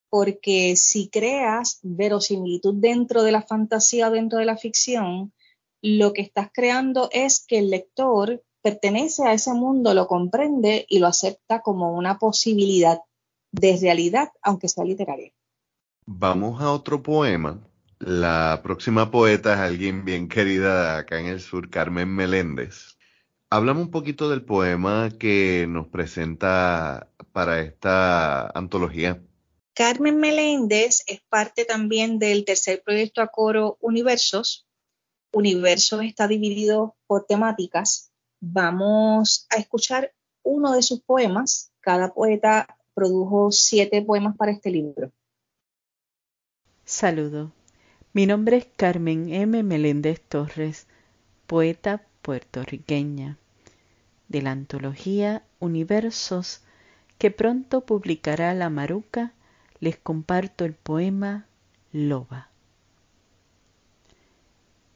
[0.10, 5.34] porque si creas verosimilitud dentro de la fantasía o dentro de la ficción,
[5.82, 11.00] lo que estás creando es que el lector pertenece a ese mundo, lo comprende y
[11.00, 13.00] lo acepta como una posibilidad
[13.52, 15.34] de realidad, aunque sea literaria.
[16.06, 17.60] Vamos a otro poema.
[18.00, 22.97] La próxima poeta es alguien bien querida acá en el sur, Carmen Meléndez.
[23.50, 29.24] Háblame un poquito del poema que nos presenta para esta antología.
[29.74, 34.68] Carmen Meléndez es parte también del tercer proyecto a coro Universos.
[35.32, 38.12] Universos está dividido por temáticas.
[38.42, 41.72] Vamos a escuchar uno de sus poemas.
[41.80, 45.14] Cada poeta produjo siete poemas para este libro.
[46.84, 47.54] Saludo.
[48.12, 49.64] Mi nombre es Carmen M.
[49.64, 50.88] Meléndez Torres,
[51.46, 53.38] poeta puertorriqueña,
[54.28, 56.60] de la antología Universos
[57.18, 59.32] que pronto publicará La Maruca,
[59.80, 61.46] les comparto el poema
[61.94, 62.50] Loba.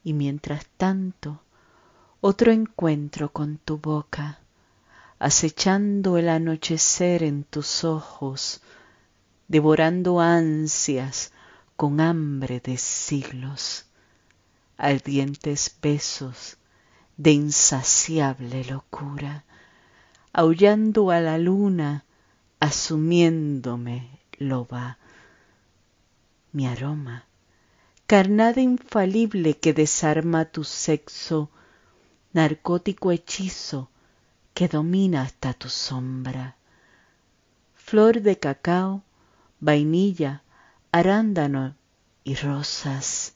[0.04, 1.42] Y mientras tanto,
[2.20, 4.42] otro encuentro con tu boca,
[5.18, 8.60] acechando el anochecer en tus ojos,
[9.48, 11.32] devorando ansias
[11.78, 13.86] con hambre de siglos,
[14.76, 16.58] ardientes besos
[17.22, 19.44] de insaciable locura,
[20.34, 22.04] aullando a la luna,
[22.60, 24.98] asumiéndome loba.
[26.52, 27.26] Mi aroma,
[28.08, 31.52] carnada infalible que desarma tu sexo,
[32.34, 33.92] narcótico hechizo
[34.56, 36.56] que domina hasta tu sombra.
[37.76, 39.04] Flor de cacao,
[39.60, 40.42] vainilla,
[40.92, 41.76] arándano
[42.24, 43.36] y rosas.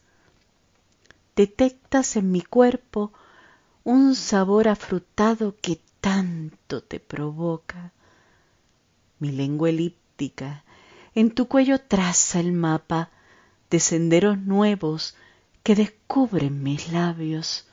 [1.36, 3.14] Detectas en mi cuerpo
[3.86, 7.94] un sabor afrutado que tanto te provoca.
[9.20, 10.64] Mi lengua elíptica
[11.14, 13.12] en tu cuello traza el mapa
[13.70, 15.16] de senderos nuevos
[15.62, 17.68] que descubren mis labios.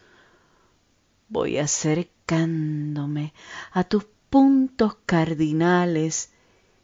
[1.31, 3.33] Voy acercándome
[3.73, 6.31] a tus puntos cardinales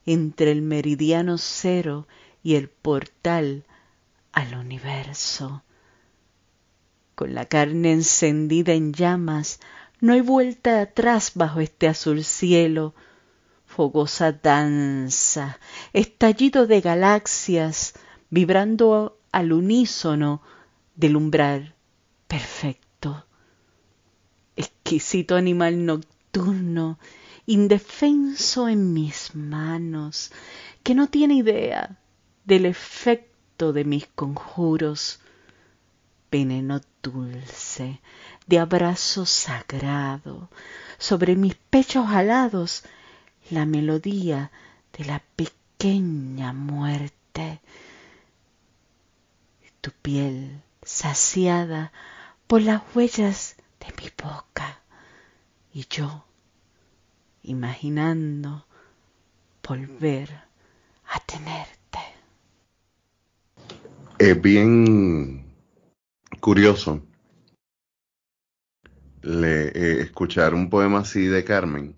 [0.06, 2.08] entre el meridiano cero
[2.42, 3.66] y el portal
[4.32, 5.62] al universo
[7.18, 9.58] con la carne encendida en llamas,
[10.00, 12.94] no hay vuelta atrás bajo este azul cielo,
[13.66, 15.58] fogosa danza,
[15.92, 17.94] estallido de galaxias,
[18.30, 20.42] vibrando al unísono
[20.94, 21.74] del umbral
[22.28, 23.26] perfecto.
[24.54, 27.00] Exquisito animal nocturno,
[27.46, 30.30] indefenso en mis manos,
[30.84, 31.98] que no tiene idea
[32.44, 35.18] del efecto de mis conjuros,
[36.30, 38.00] veneno dulce,
[38.46, 40.50] de abrazo sagrado,
[40.98, 42.84] sobre mis pechos alados,
[43.50, 44.50] la melodía
[44.96, 47.60] de la pequeña muerte.
[49.80, 51.92] Tu piel saciada
[52.46, 54.80] por las huellas de mi boca
[55.72, 56.24] y yo
[57.42, 58.66] imaginando
[59.66, 60.30] volver
[61.06, 61.78] a tenerte.
[64.18, 65.47] Es bien
[66.38, 67.02] curioso
[69.22, 71.96] le, eh, escuchar un poema así de Carmen.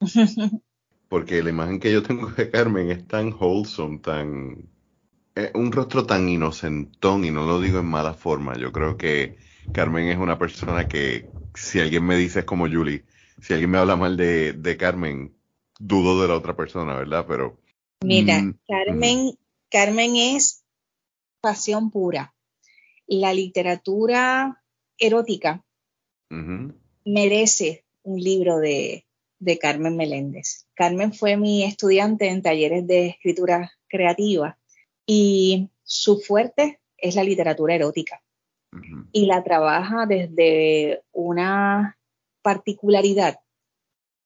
[1.08, 4.68] Porque la imagen que yo tengo de Carmen es tan wholesome, tan.
[5.54, 8.56] un rostro tan inocentón, y no lo digo en mala forma.
[8.56, 9.38] Yo creo que
[9.72, 13.04] Carmen es una persona que, si alguien me dice es como Julie,
[13.40, 15.34] si alguien me habla mal de, de Carmen,
[15.78, 17.24] dudo de la otra persona, ¿verdad?
[17.26, 17.58] Pero.
[18.04, 19.38] Mira, mm, Carmen,
[19.70, 20.62] Carmen es
[21.40, 22.34] pasión pura
[23.08, 24.62] la literatura
[24.98, 25.64] erótica
[27.04, 29.06] merece un libro de,
[29.38, 30.66] de Carmen Meléndez.
[30.74, 34.58] Carmen fue mi estudiante en talleres de escritura creativa
[35.06, 38.22] y su fuerte es la literatura erótica.
[39.12, 41.98] Y la trabaja desde una
[42.42, 43.40] particularidad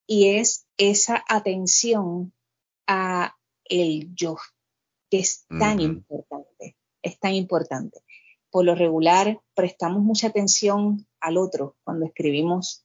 [0.07, 2.33] y es esa atención
[2.89, 4.37] a el yo,
[5.09, 8.01] que es tan importante, es tan importante.
[8.53, 12.85] Por lo regular, prestamos mucha atención al otro cuando escribimos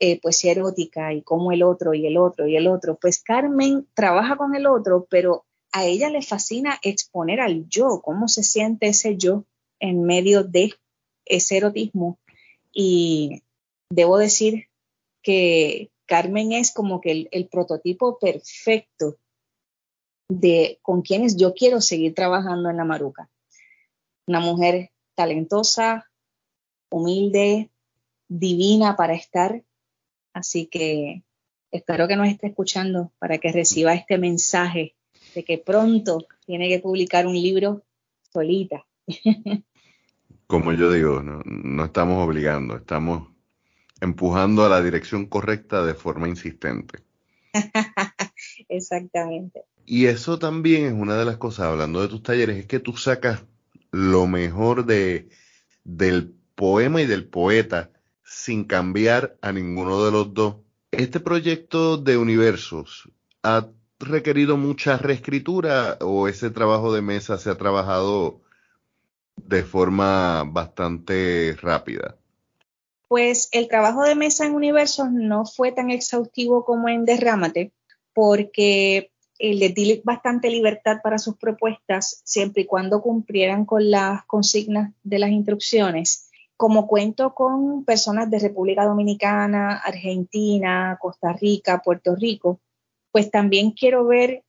[0.00, 2.98] eh, poesía erótica y cómo el otro y el otro y el otro.
[3.00, 8.26] Pues Carmen trabaja con el otro, pero a ella le fascina exponer al yo, cómo
[8.28, 9.44] se siente ese yo
[9.78, 10.74] en medio de
[11.24, 12.18] ese erotismo.
[12.72, 13.42] Y
[13.90, 14.66] debo decir
[15.22, 19.16] que Carmen es como que el, prototipo perfecto
[20.28, 23.30] de con quienes yo quiero seguir trabajando en la Maruca.
[24.26, 26.10] Una mujer talentosa,
[26.90, 27.70] humilde,
[28.28, 29.62] divina para estar.
[30.32, 31.22] Así que
[31.70, 34.94] espero que nos esté escuchando para que reciba este mensaje
[35.34, 37.82] de que pronto tiene que publicar un libro
[38.32, 38.86] solita.
[40.46, 43.28] Como yo digo, no, no estamos obligando, estamos
[44.00, 46.98] empujando a la dirección correcta de forma insistente.
[48.68, 49.64] Exactamente.
[49.86, 52.96] Y eso también es una de las cosas, hablando de tus talleres, es que tú
[52.96, 53.44] sacas
[53.94, 55.28] lo mejor de,
[55.84, 57.90] del poema y del poeta
[58.24, 60.56] sin cambiar a ninguno de los dos.
[60.90, 63.08] Este proyecto de universos
[63.44, 63.68] ha
[64.00, 68.40] requerido mucha reescritura o ese trabajo de mesa se ha trabajado
[69.36, 72.16] de forma bastante rápida?
[73.06, 77.72] Pues el trabajo de mesa en Universos no fue tan exhaustivo como en Derrámate,
[78.12, 84.24] porque eh, le di bastante libertad para sus propuestas, siempre y cuando cumplieran con las
[84.26, 86.30] consignas de las instrucciones.
[86.56, 92.60] Como cuento con personas de República Dominicana, Argentina, Costa Rica, Puerto Rico,
[93.10, 94.44] pues también quiero ver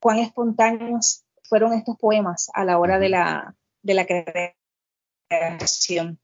[0.00, 4.06] cuán espontáneos fueron estos poemas a la hora de la, de la
[5.28, 6.18] creación.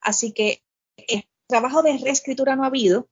[0.00, 0.62] Así que
[0.96, 3.08] el trabajo de reescritura no ha habido.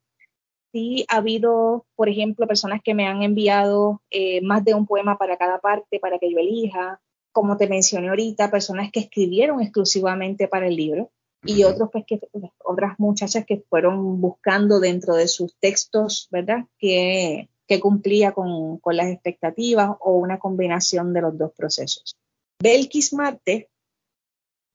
[0.74, 5.16] Sí ha habido, por ejemplo, personas que me han enviado eh, más de un poema
[5.16, 7.00] para cada parte para que yo elija.
[7.30, 11.12] Como te mencioné ahorita, personas que escribieron exclusivamente para el libro
[11.44, 12.18] y otros pues que
[12.64, 16.64] otras muchachas que fueron buscando dentro de sus textos, ¿verdad?
[16.76, 22.16] Que, que cumplía con, con, las expectativas o una combinación de los dos procesos.
[22.60, 23.68] Belkis Marte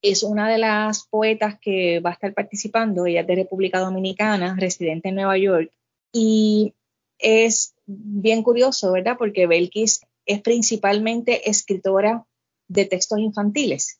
[0.01, 4.55] es una de las poetas que va a estar participando, ella es de República Dominicana,
[4.57, 5.73] residente en Nueva York,
[6.11, 6.73] y
[7.17, 9.15] es bien curioso, ¿verdad?
[9.17, 12.25] Porque Belkis es principalmente escritora
[12.67, 13.99] de textos infantiles,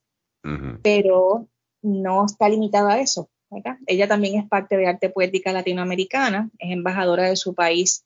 [0.84, 1.48] pero
[1.82, 3.78] no está limitada a eso, ¿verdad?
[3.88, 8.06] Ella también es parte de arte poética latinoamericana, es embajadora de su país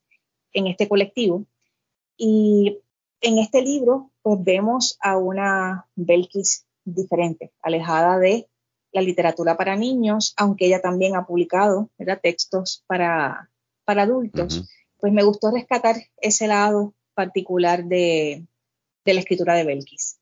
[0.53, 1.45] en este colectivo,
[2.17, 2.79] y
[3.21, 8.47] en este libro, pues vemos a una Belkis diferente, alejada de
[8.91, 11.89] la literatura para niños, aunque ella también ha publicado
[12.21, 13.49] textos para,
[13.85, 14.67] para adultos.
[14.97, 18.45] Pues me gustó rescatar ese lado particular de,
[19.05, 20.19] de la escritura de Belkis.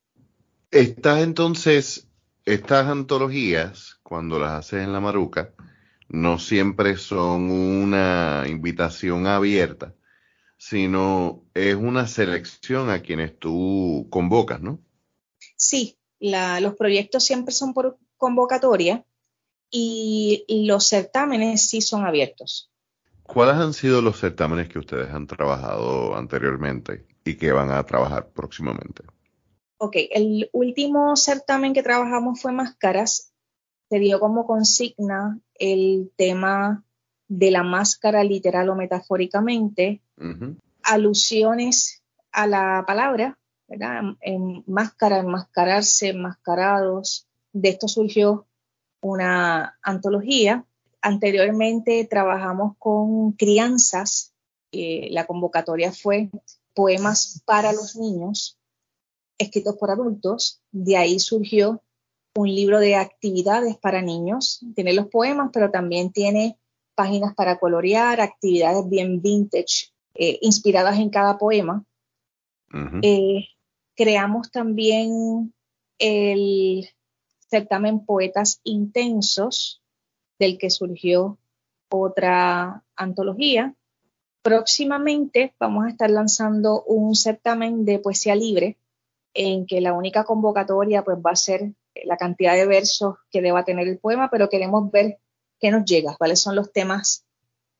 [0.72, 2.07] Estas entonces,
[2.45, 5.53] estas antologías, cuando las haces en la Maruca,
[6.07, 9.95] no siempre son una invitación abierta,
[10.57, 14.80] sino es una selección a quienes tú convocas, ¿no?
[15.55, 19.05] Sí, los proyectos siempre son por convocatoria
[19.70, 22.70] y los certámenes sí son abiertos.
[23.24, 28.30] ¿Cuáles han sido los certámenes que ustedes han trabajado anteriormente y que van a trabajar
[28.32, 29.03] próximamente?
[29.78, 33.34] Ok, el último certamen que trabajamos fue Máscaras.
[33.89, 36.84] Se dio como consigna el tema
[37.28, 40.01] de la máscara literal o metafóricamente,
[40.84, 43.38] alusiones a la palabra
[44.22, 47.28] en máscara, enmascararse, enmascarados.
[47.53, 48.47] De esto surgió
[49.01, 50.65] una antología.
[51.02, 54.34] Anteriormente trabajamos con crianzas.
[54.72, 56.30] la convocatoria fue
[56.74, 58.58] poemas para los niños,
[59.38, 60.62] escritos por adultos.
[60.72, 61.82] De ahí surgió
[62.36, 64.64] un libro de actividades para niños.
[64.76, 66.58] Tiene los poemas, pero también tiene
[66.95, 71.86] páginas para colorear, actividades bien vintage, eh, inspiradas en cada poema
[73.95, 75.54] creamos también
[75.99, 76.89] el
[77.49, 79.81] certamen Poetas Intensos,
[80.42, 81.38] del que surgió
[81.89, 83.76] otra antología.
[84.42, 88.78] Próximamente vamos a estar lanzando un certamen de poesía libre,
[89.36, 91.74] en que la única convocatoria pues, va a ser
[92.04, 95.20] la cantidad de versos que deba tener el poema, pero queremos ver
[95.60, 97.24] qué nos llega, cuáles son los temas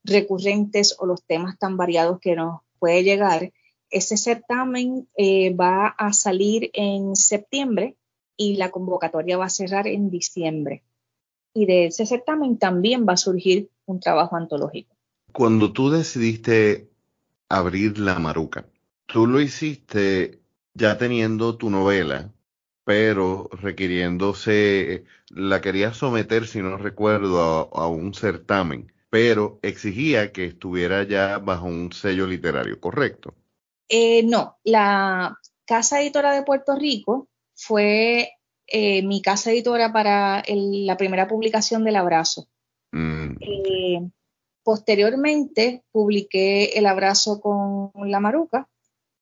[0.04, 3.52] recurrentes o los temas tan variados que nos puede llegar.
[3.90, 7.96] Ese certamen eh, va a salir en septiembre
[8.36, 10.84] y la convocatoria va a cerrar en diciembre.
[11.54, 14.94] Y de ese certamen también va a surgir un trabajo antológico.
[15.32, 16.88] Cuando tú decidiste
[17.48, 18.66] abrir la Maruca,
[19.06, 20.40] tú lo hiciste
[20.74, 22.32] ya teniendo tu novela,
[22.84, 27.40] pero requiriéndose, la querías someter, si no recuerdo,
[27.74, 33.34] a, un certamen, pero exigía que estuviera ya bajo un sello literario, ¿correcto?
[33.88, 38.30] Eh, no, la Casa Editora de Puerto Rico fue
[38.74, 42.48] eh, mi casa editora para la primera publicación del Abrazo.
[42.90, 43.36] Mm.
[43.38, 44.10] Eh,
[44.62, 48.70] posteriormente publiqué El Abrazo con La Maruca,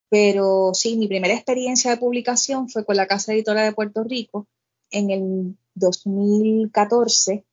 [0.09, 4.47] pero sí, mi primera experiencia de publicación fue con la Casa Editora de Puerto Rico
[4.93, 7.45] en el 2014.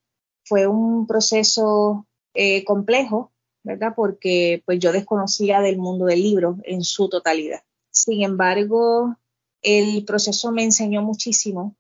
[0.43, 3.32] Fue un proceso eh, complejo,
[3.64, 3.93] ¿verdad?
[3.95, 7.64] Porque pues yo desconocía del mundo del libro en su totalidad.
[7.89, 9.16] Sin embargo,
[9.64, 11.76] el proceso me enseñó muchísimo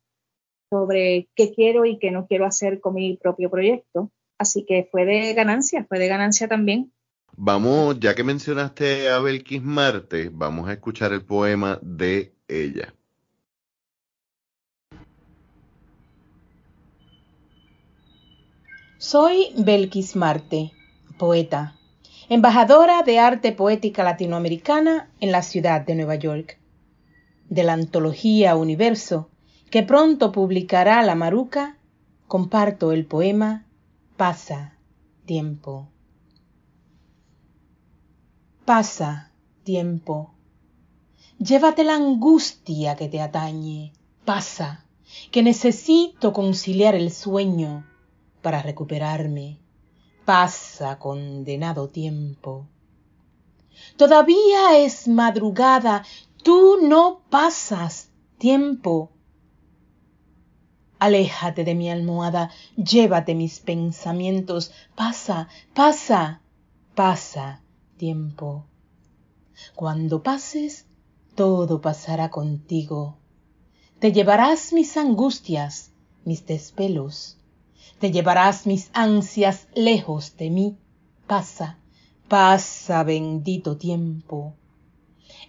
[0.69, 4.11] sobre qué quiero y qué no quiero hacer con mi propio proyecto.
[4.37, 6.91] Así que fue de ganancia, fue de ganancia también.
[7.35, 12.93] Vamos, ya que mencionaste a Belkis Marte, vamos a escuchar el poema de ella.
[18.97, 20.71] Soy Belkis Marte,
[21.19, 21.75] poeta,
[22.29, 26.59] embajadora de arte poética latinoamericana en la ciudad de Nueva York.
[27.49, 29.29] De la antología Universo,
[29.69, 31.77] que pronto publicará La Maruca,
[32.27, 33.65] comparto el poema
[34.15, 34.73] Pasa
[35.25, 35.89] tiempo.
[38.65, 39.31] Pasa
[39.63, 40.33] tiempo.
[41.37, 43.93] Llévate la angustia que te atañe.
[44.25, 44.85] Pasa,
[45.31, 47.85] que necesito conciliar el sueño
[48.41, 49.59] para recuperarme.
[50.25, 52.67] Pasa, condenado tiempo.
[53.97, 56.03] Todavía es madrugada,
[56.41, 59.11] tú no pasas tiempo
[60.99, 66.41] Aléjate de mi almohada, llévate mis pensamientos, pasa, pasa,
[66.95, 67.61] pasa,
[67.97, 68.65] tiempo.
[69.75, 70.87] Cuando pases,
[71.35, 73.17] todo pasará contigo.
[73.99, 75.91] Te llevarás mis angustias,
[76.25, 77.37] mis desvelos,
[77.99, 80.77] te llevarás mis ansias lejos de mí.
[81.27, 81.77] Pasa,
[82.27, 84.55] pasa, bendito tiempo.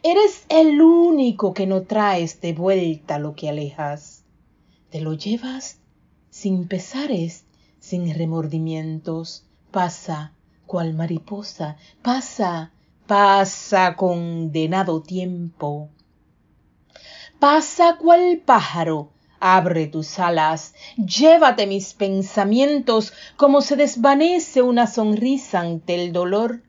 [0.03, 4.18] Eres el único que no traes de vuelta lo que alejas
[4.91, 5.79] te lo llevas
[6.31, 7.45] sin pesares,
[7.81, 10.33] sin remordimientos, pasa,
[10.67, 12.73] cual mariposa, pasa,
[13.07, 15.91] pasa, condenado tiempo.
[17.39, 25.95] Pasa cual pájaro, abre tus alas, llévate mis pensamientos como se desvanece una sonrisa ante
[25.95, 26.63] el dolor.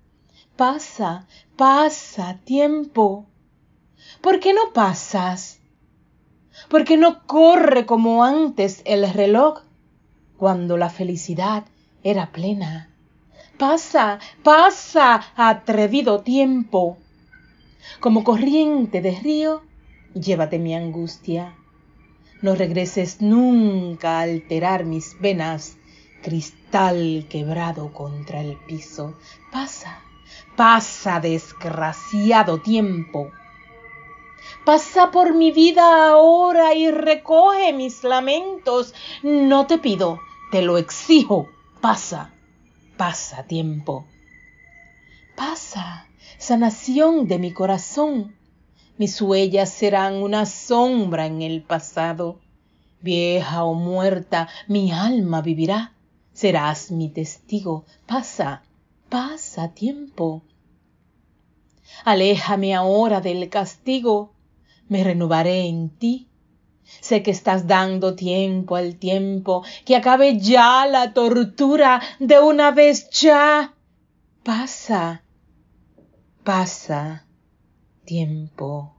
[0.56, 3.26] Pasa, pasa, tiempo.
[4.22, 5.59] ¿Por qué no pasas?
[6.68, 9.62] Porque no corre como antes el reloj,
[10.38, 11.66] cuando la felicidad
[12.04, 12.90] era plena.
[13.58, 16.98] Pasa, pasa, atrevido tiempo.
[18.00, 19.64] Como corriente de río,
[20.14, 21.56] llévate mi angustia.
[22.42, 25.78] No regreses nunca a alterar mis venas,
[26.22, 29.18] cristal quebrado contra el piso.
[29.52, 30.00] Pasa,
[30.56, 33.32] pasa, desgraciado tiempo.
[34.66, 38.94] Pasa por mi vida ahora y recoge mis lamentos.
[39.24, 40.20] No te pido,
[40.52, 41.48] te lo exijo.
[41.82, 42.34] Pasa,
[42.98, 44.06] pasa tiempo.
[45.36, 46.08] Pasa,
[46.38, 48.36] sanación de mi corazón.
[48.98, 52.40] Mis huellas serán una sombra en el pasado.
[53.02, 55.94] Vieja o muerta, mi alma vivirá.
[56.34, 57.86] Serás mi testigo.
[58.06, 58.64] Pasa,
[59.08, 60.44] pasa tiempo.
[62.04, 64.34] Aléjame ahora del castigo
[64.90, 66.28] me renovaré en ti.
[66.84, 73.10] Sé que estás dando tiempo al tiempo, que acabe ya la tortura de una vez
[73.12, 73.76] ya.
[74.44, 75.24] Pasa,
[76.44, 77.28] pasa,
[78.06, 78.96] tiempo.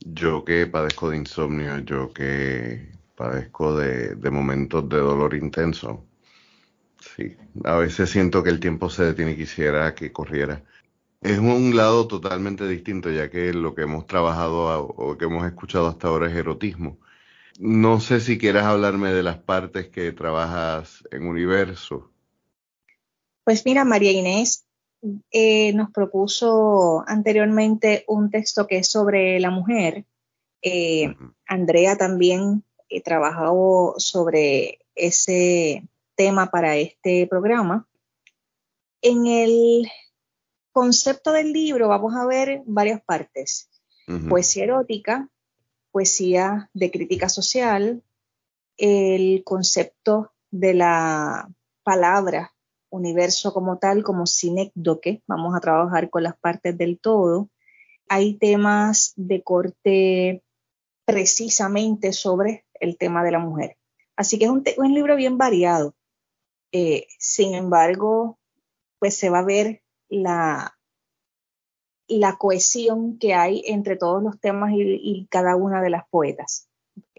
[0.00, 6.04] Yo que padezco de insomnio, yo que padezco de, de momentos de dolor intenso,
[7.00, 7.34] sí,
[7.64, 10.62] a veces siento que el tiempo se detiene y quisiera que corriera
[11.32, 15.86] es un lado totalmente distinto, ya que lo que hemos trabajado o que hemos escuchado
[15.88, 16.98] hasta ahora es erotismo.
[17.58, 22.10] No sé si quieras hablarme de las partes que trabajas en Universo.
[23.44, 24.66] Pues mira, María Inés
[25.30, 30.04] eh, nos propuso anteriormente un texto que es sobre la mujer.
[30.62, 31.14] Eh,
[31.46, 35.82] Andrea también eh, trabajó sobre ese,
[36.16, 37.86] tema para este programa.
[39.02, 39.88] En el
[40.76, 43.70] concepto del libro vamos a ver varias partes.
[44.28, 45.30] Poesía erótica,
[45.90, 48.02] poesía de crítica social,
[48.76, 51.48] el concepto de la
[51.82, 52.52] palabra
[52.90, 57.48] universo como tal, como sinécdoque, vamos a trabajar con las partes del todo.
[58.10, 60.42] Hay temas de corte
[61.06, 63.78] precisamente sobre el tema de la mujer.
[64.14, 65.94] Así que es un, libro bien variado.
[66.70, 68.38] Eh, sin embargo,
[68.98, 70.76] pues se va a ver la,
[72.08, 76.68] la cohesión que hay entre todos los temas y, cada una de las poetas.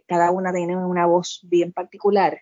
[0.08, 2.42] Cada una tiene una voz bien particular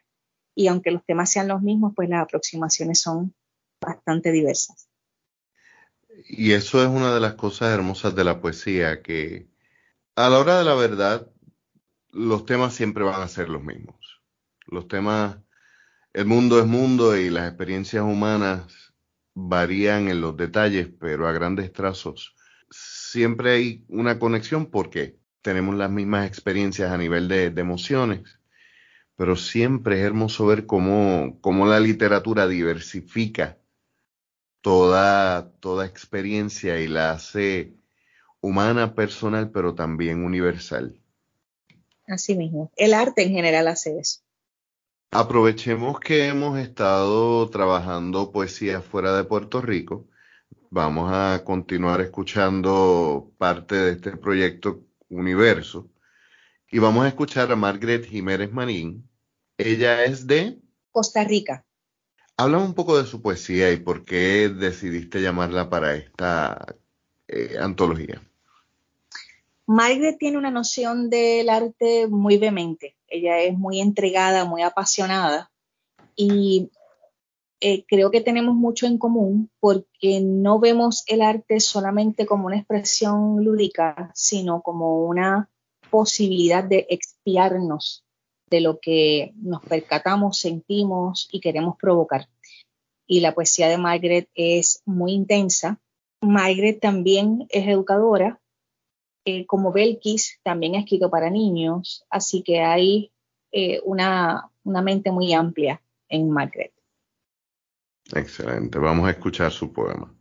[0.53, 3.33] y aunque los temas sean los mismos, pues las aproximaciones son
[3.81, 4.87] bastante diversas.
[6.29, 9.49] Y eso es una de las cosas hermosas de la poesía, que
[10.15, 11.29] a la hora de la verdad,
[12.11, 14.21] los temas siempre van a ser los mismos.
[14.67, 15.37] Los temas,
[16.13, 18.84] el mundo es mundo y las experiencias humanas
[19.35, 22.35] varían en los detalles, pero a grandes trazos
[22.69, 28.39] siempre hay una conexión porque tenemos las mismas experiencias a nivel de, emociones,
[29.15, 33.59] pero siempre es hermoso ver cómo, cómo la literatura diversifica
[34.61, 37.75] toda, toda experiencia y la hace
[38.41, 40.99] humana, personal, pero también universal.
[42.07, 42.71] Así mismo.
[42.75, 44.24] El arte en general hace eso.
[45.17, 50.09] Aprovechemos que hemos estado trabajando poesía fuera de Puerto Rico.
[50.69, 55.89] Vamos a continuar escuchando parte de este proyecto Universo.
[56.69, 59.09] Y vamos a escuchar a Margaret Jiménez Marín.
[59.57, 60.59] Ella es de
[60.91, 61.65] Costa Rica.
[62.35, 66.75] Habla un poco de su poesía y por qué decidiste llamarla para esta
[67.29, 68.21] eh, antología.
[69.67, 72.95] Margaret tiene una noción del arte muy vehemente.
[73.07, 75.51] Ella es muy entregada, muy apasionada
[76.15, 76.69] y
[77.61, 82.57] eh, creo que tenemos mucho en común porque no vemos el arte solamente como una
[82.57, 85.49] expresión lúdica, sino como una
[85.89, 88.03] posibilidad de expiarnos
[88.49, 92.27] de lo que nos percatamos, sentimos y queremos provocar.
[93.07, 95.79] Y la poesía de Margaret es muy intensa.
[96.21, 98.39] Margaret también es educadora
[99.25, 103.11] eh, como Belkis, también ha escrito para niños, así que hay
[103.51, 106.73] eh, una, una mente muy amplia en Margaret.
[108.13, 110.13] Excelente, vamos a escuchar su poema.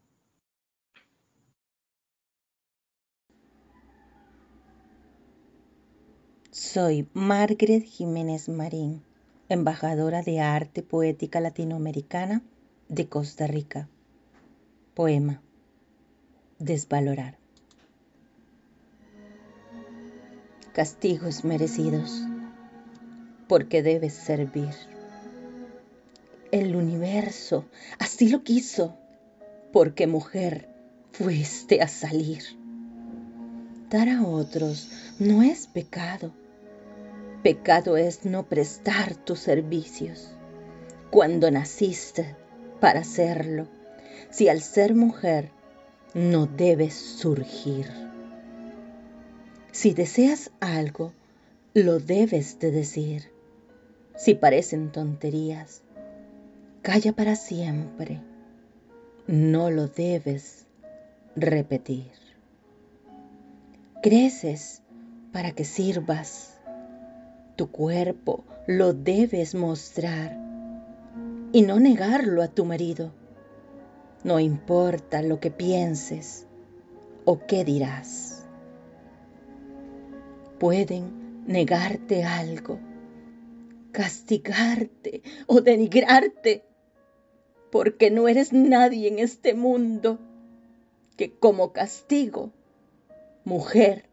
[6.50, 9.02] Soy Margaret Jiménez Marín,
[9.48, 12.42] embajadora de arte poética latinoamericana
[12.88, 13.88] de Costa Rica.
[14.94, 15.42] Poema.
[16.58, 17.43] Desvalorar.
[20.74, 22.26] Castigos merecidos,
[23.46, 24.74] porque debes servir.
[26.50, 27.64] El universo
[28.00, 28.98] así lo quiso,
[29.72, 30.68] porque mujer
[31.12, 32.42] fuiste a salir.
[33.88, 36.32] Dar a otros no es pecado.
[37.44, 40.32] Pecado es no prestar tus servicios.
[41.12, 42.34] Cuando naciste
[42.80, 43.68] para hacerlo,
[44.28, 45.52] si al ser mujer
[46.14, 48.03] no debes surgir.
[49.74, 51.12] Si deseas algo,
[51.74, 53.32] lo debes de decir.
[54.14, 55.82] Si parecen tonterías,
[56.80, 58.20] calla para siempre.
[59.26, 60.66] No lo debes
[61.34, 62.12] repetir.
[64.00, 64.80] Creces
[65.32, 66.54] para que sirvas.
[67.56, 70.38] Tu cuerpo lo debes mostrar
[71.50, 73.10] y no negarlo a tu marido.
[74.22, 76.46] No importa lo que pienses
[77.24, 78.33] o qué dirás
[80.64, 82.78] pueden negarte algo,
[83.92, 86.64] castigarte o denigrarte,
[87.70, 90.18] porque no eres nadie en este mundo
[91.18, 92.50] que como castigo,
[93.44, 94.06] mujer,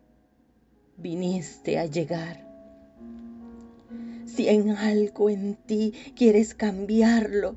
[0.98, 2.46] viniste a llegar.
[4.26, 7.56] Si en algo en ti quieres cambiarlo,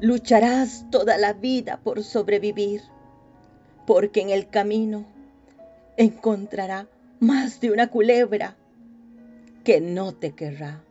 [0.00, 2.82] lucharás toda la vida por sobrevivir,
[3.86, 5.06] porque en el camino
[5.96, 6.88] encontrará
[7.24, 8.54] más de una culebra
[9.64, 10.82] que no te querrá.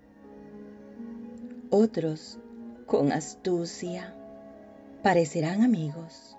[1.70, 2.40] Otros,
[2.88, 4.16] con astucia,
[5.04, 6.36] parecerán amigos,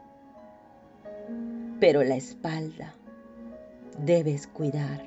[1.78, 2.92] pero la espalda
[4.04, 5.04] debes cuidar.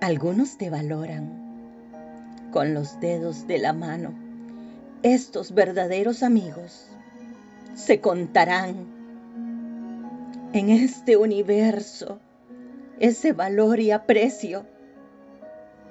[0.00, 1.30] Algunos te valoran
[2.50, 4.12] con los dedos de la mano.
[5.04, 6.88] Estos verdaderos amigos
[7.74, 8.74] se contarán
[10.52, 12.18] en este universo
[12.98, 14.66] ese valor y aprecio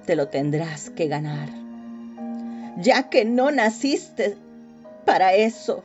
[0.06, 1.50] te lo tendrás que ganar.
[2.78, 4.38] ya que no naciste
[5.06, 5.84] para eso.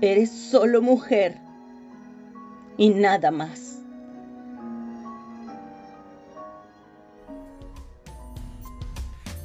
[0.00, 1.36] Eres solo mujer
[2.76, 3.81] y nada más.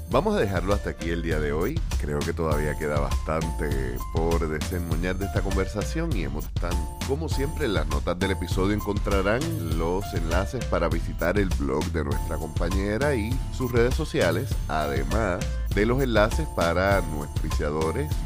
[0.10, 1.80] Vamos a dejarlo hasta aquí el día de hoy.
[1.99, 6.72] Creo que todavía queda bastante por desenmoñar de esta conversación y hemos están,
[7.08, 9.41] como siempre, en las notas del episodio encontrarán
[9.78, 15.45] los enlaces para visitar el blog de nuestra compañera y sus redes sociales, además
[15.76, 17.38] de los enlaces para nuestros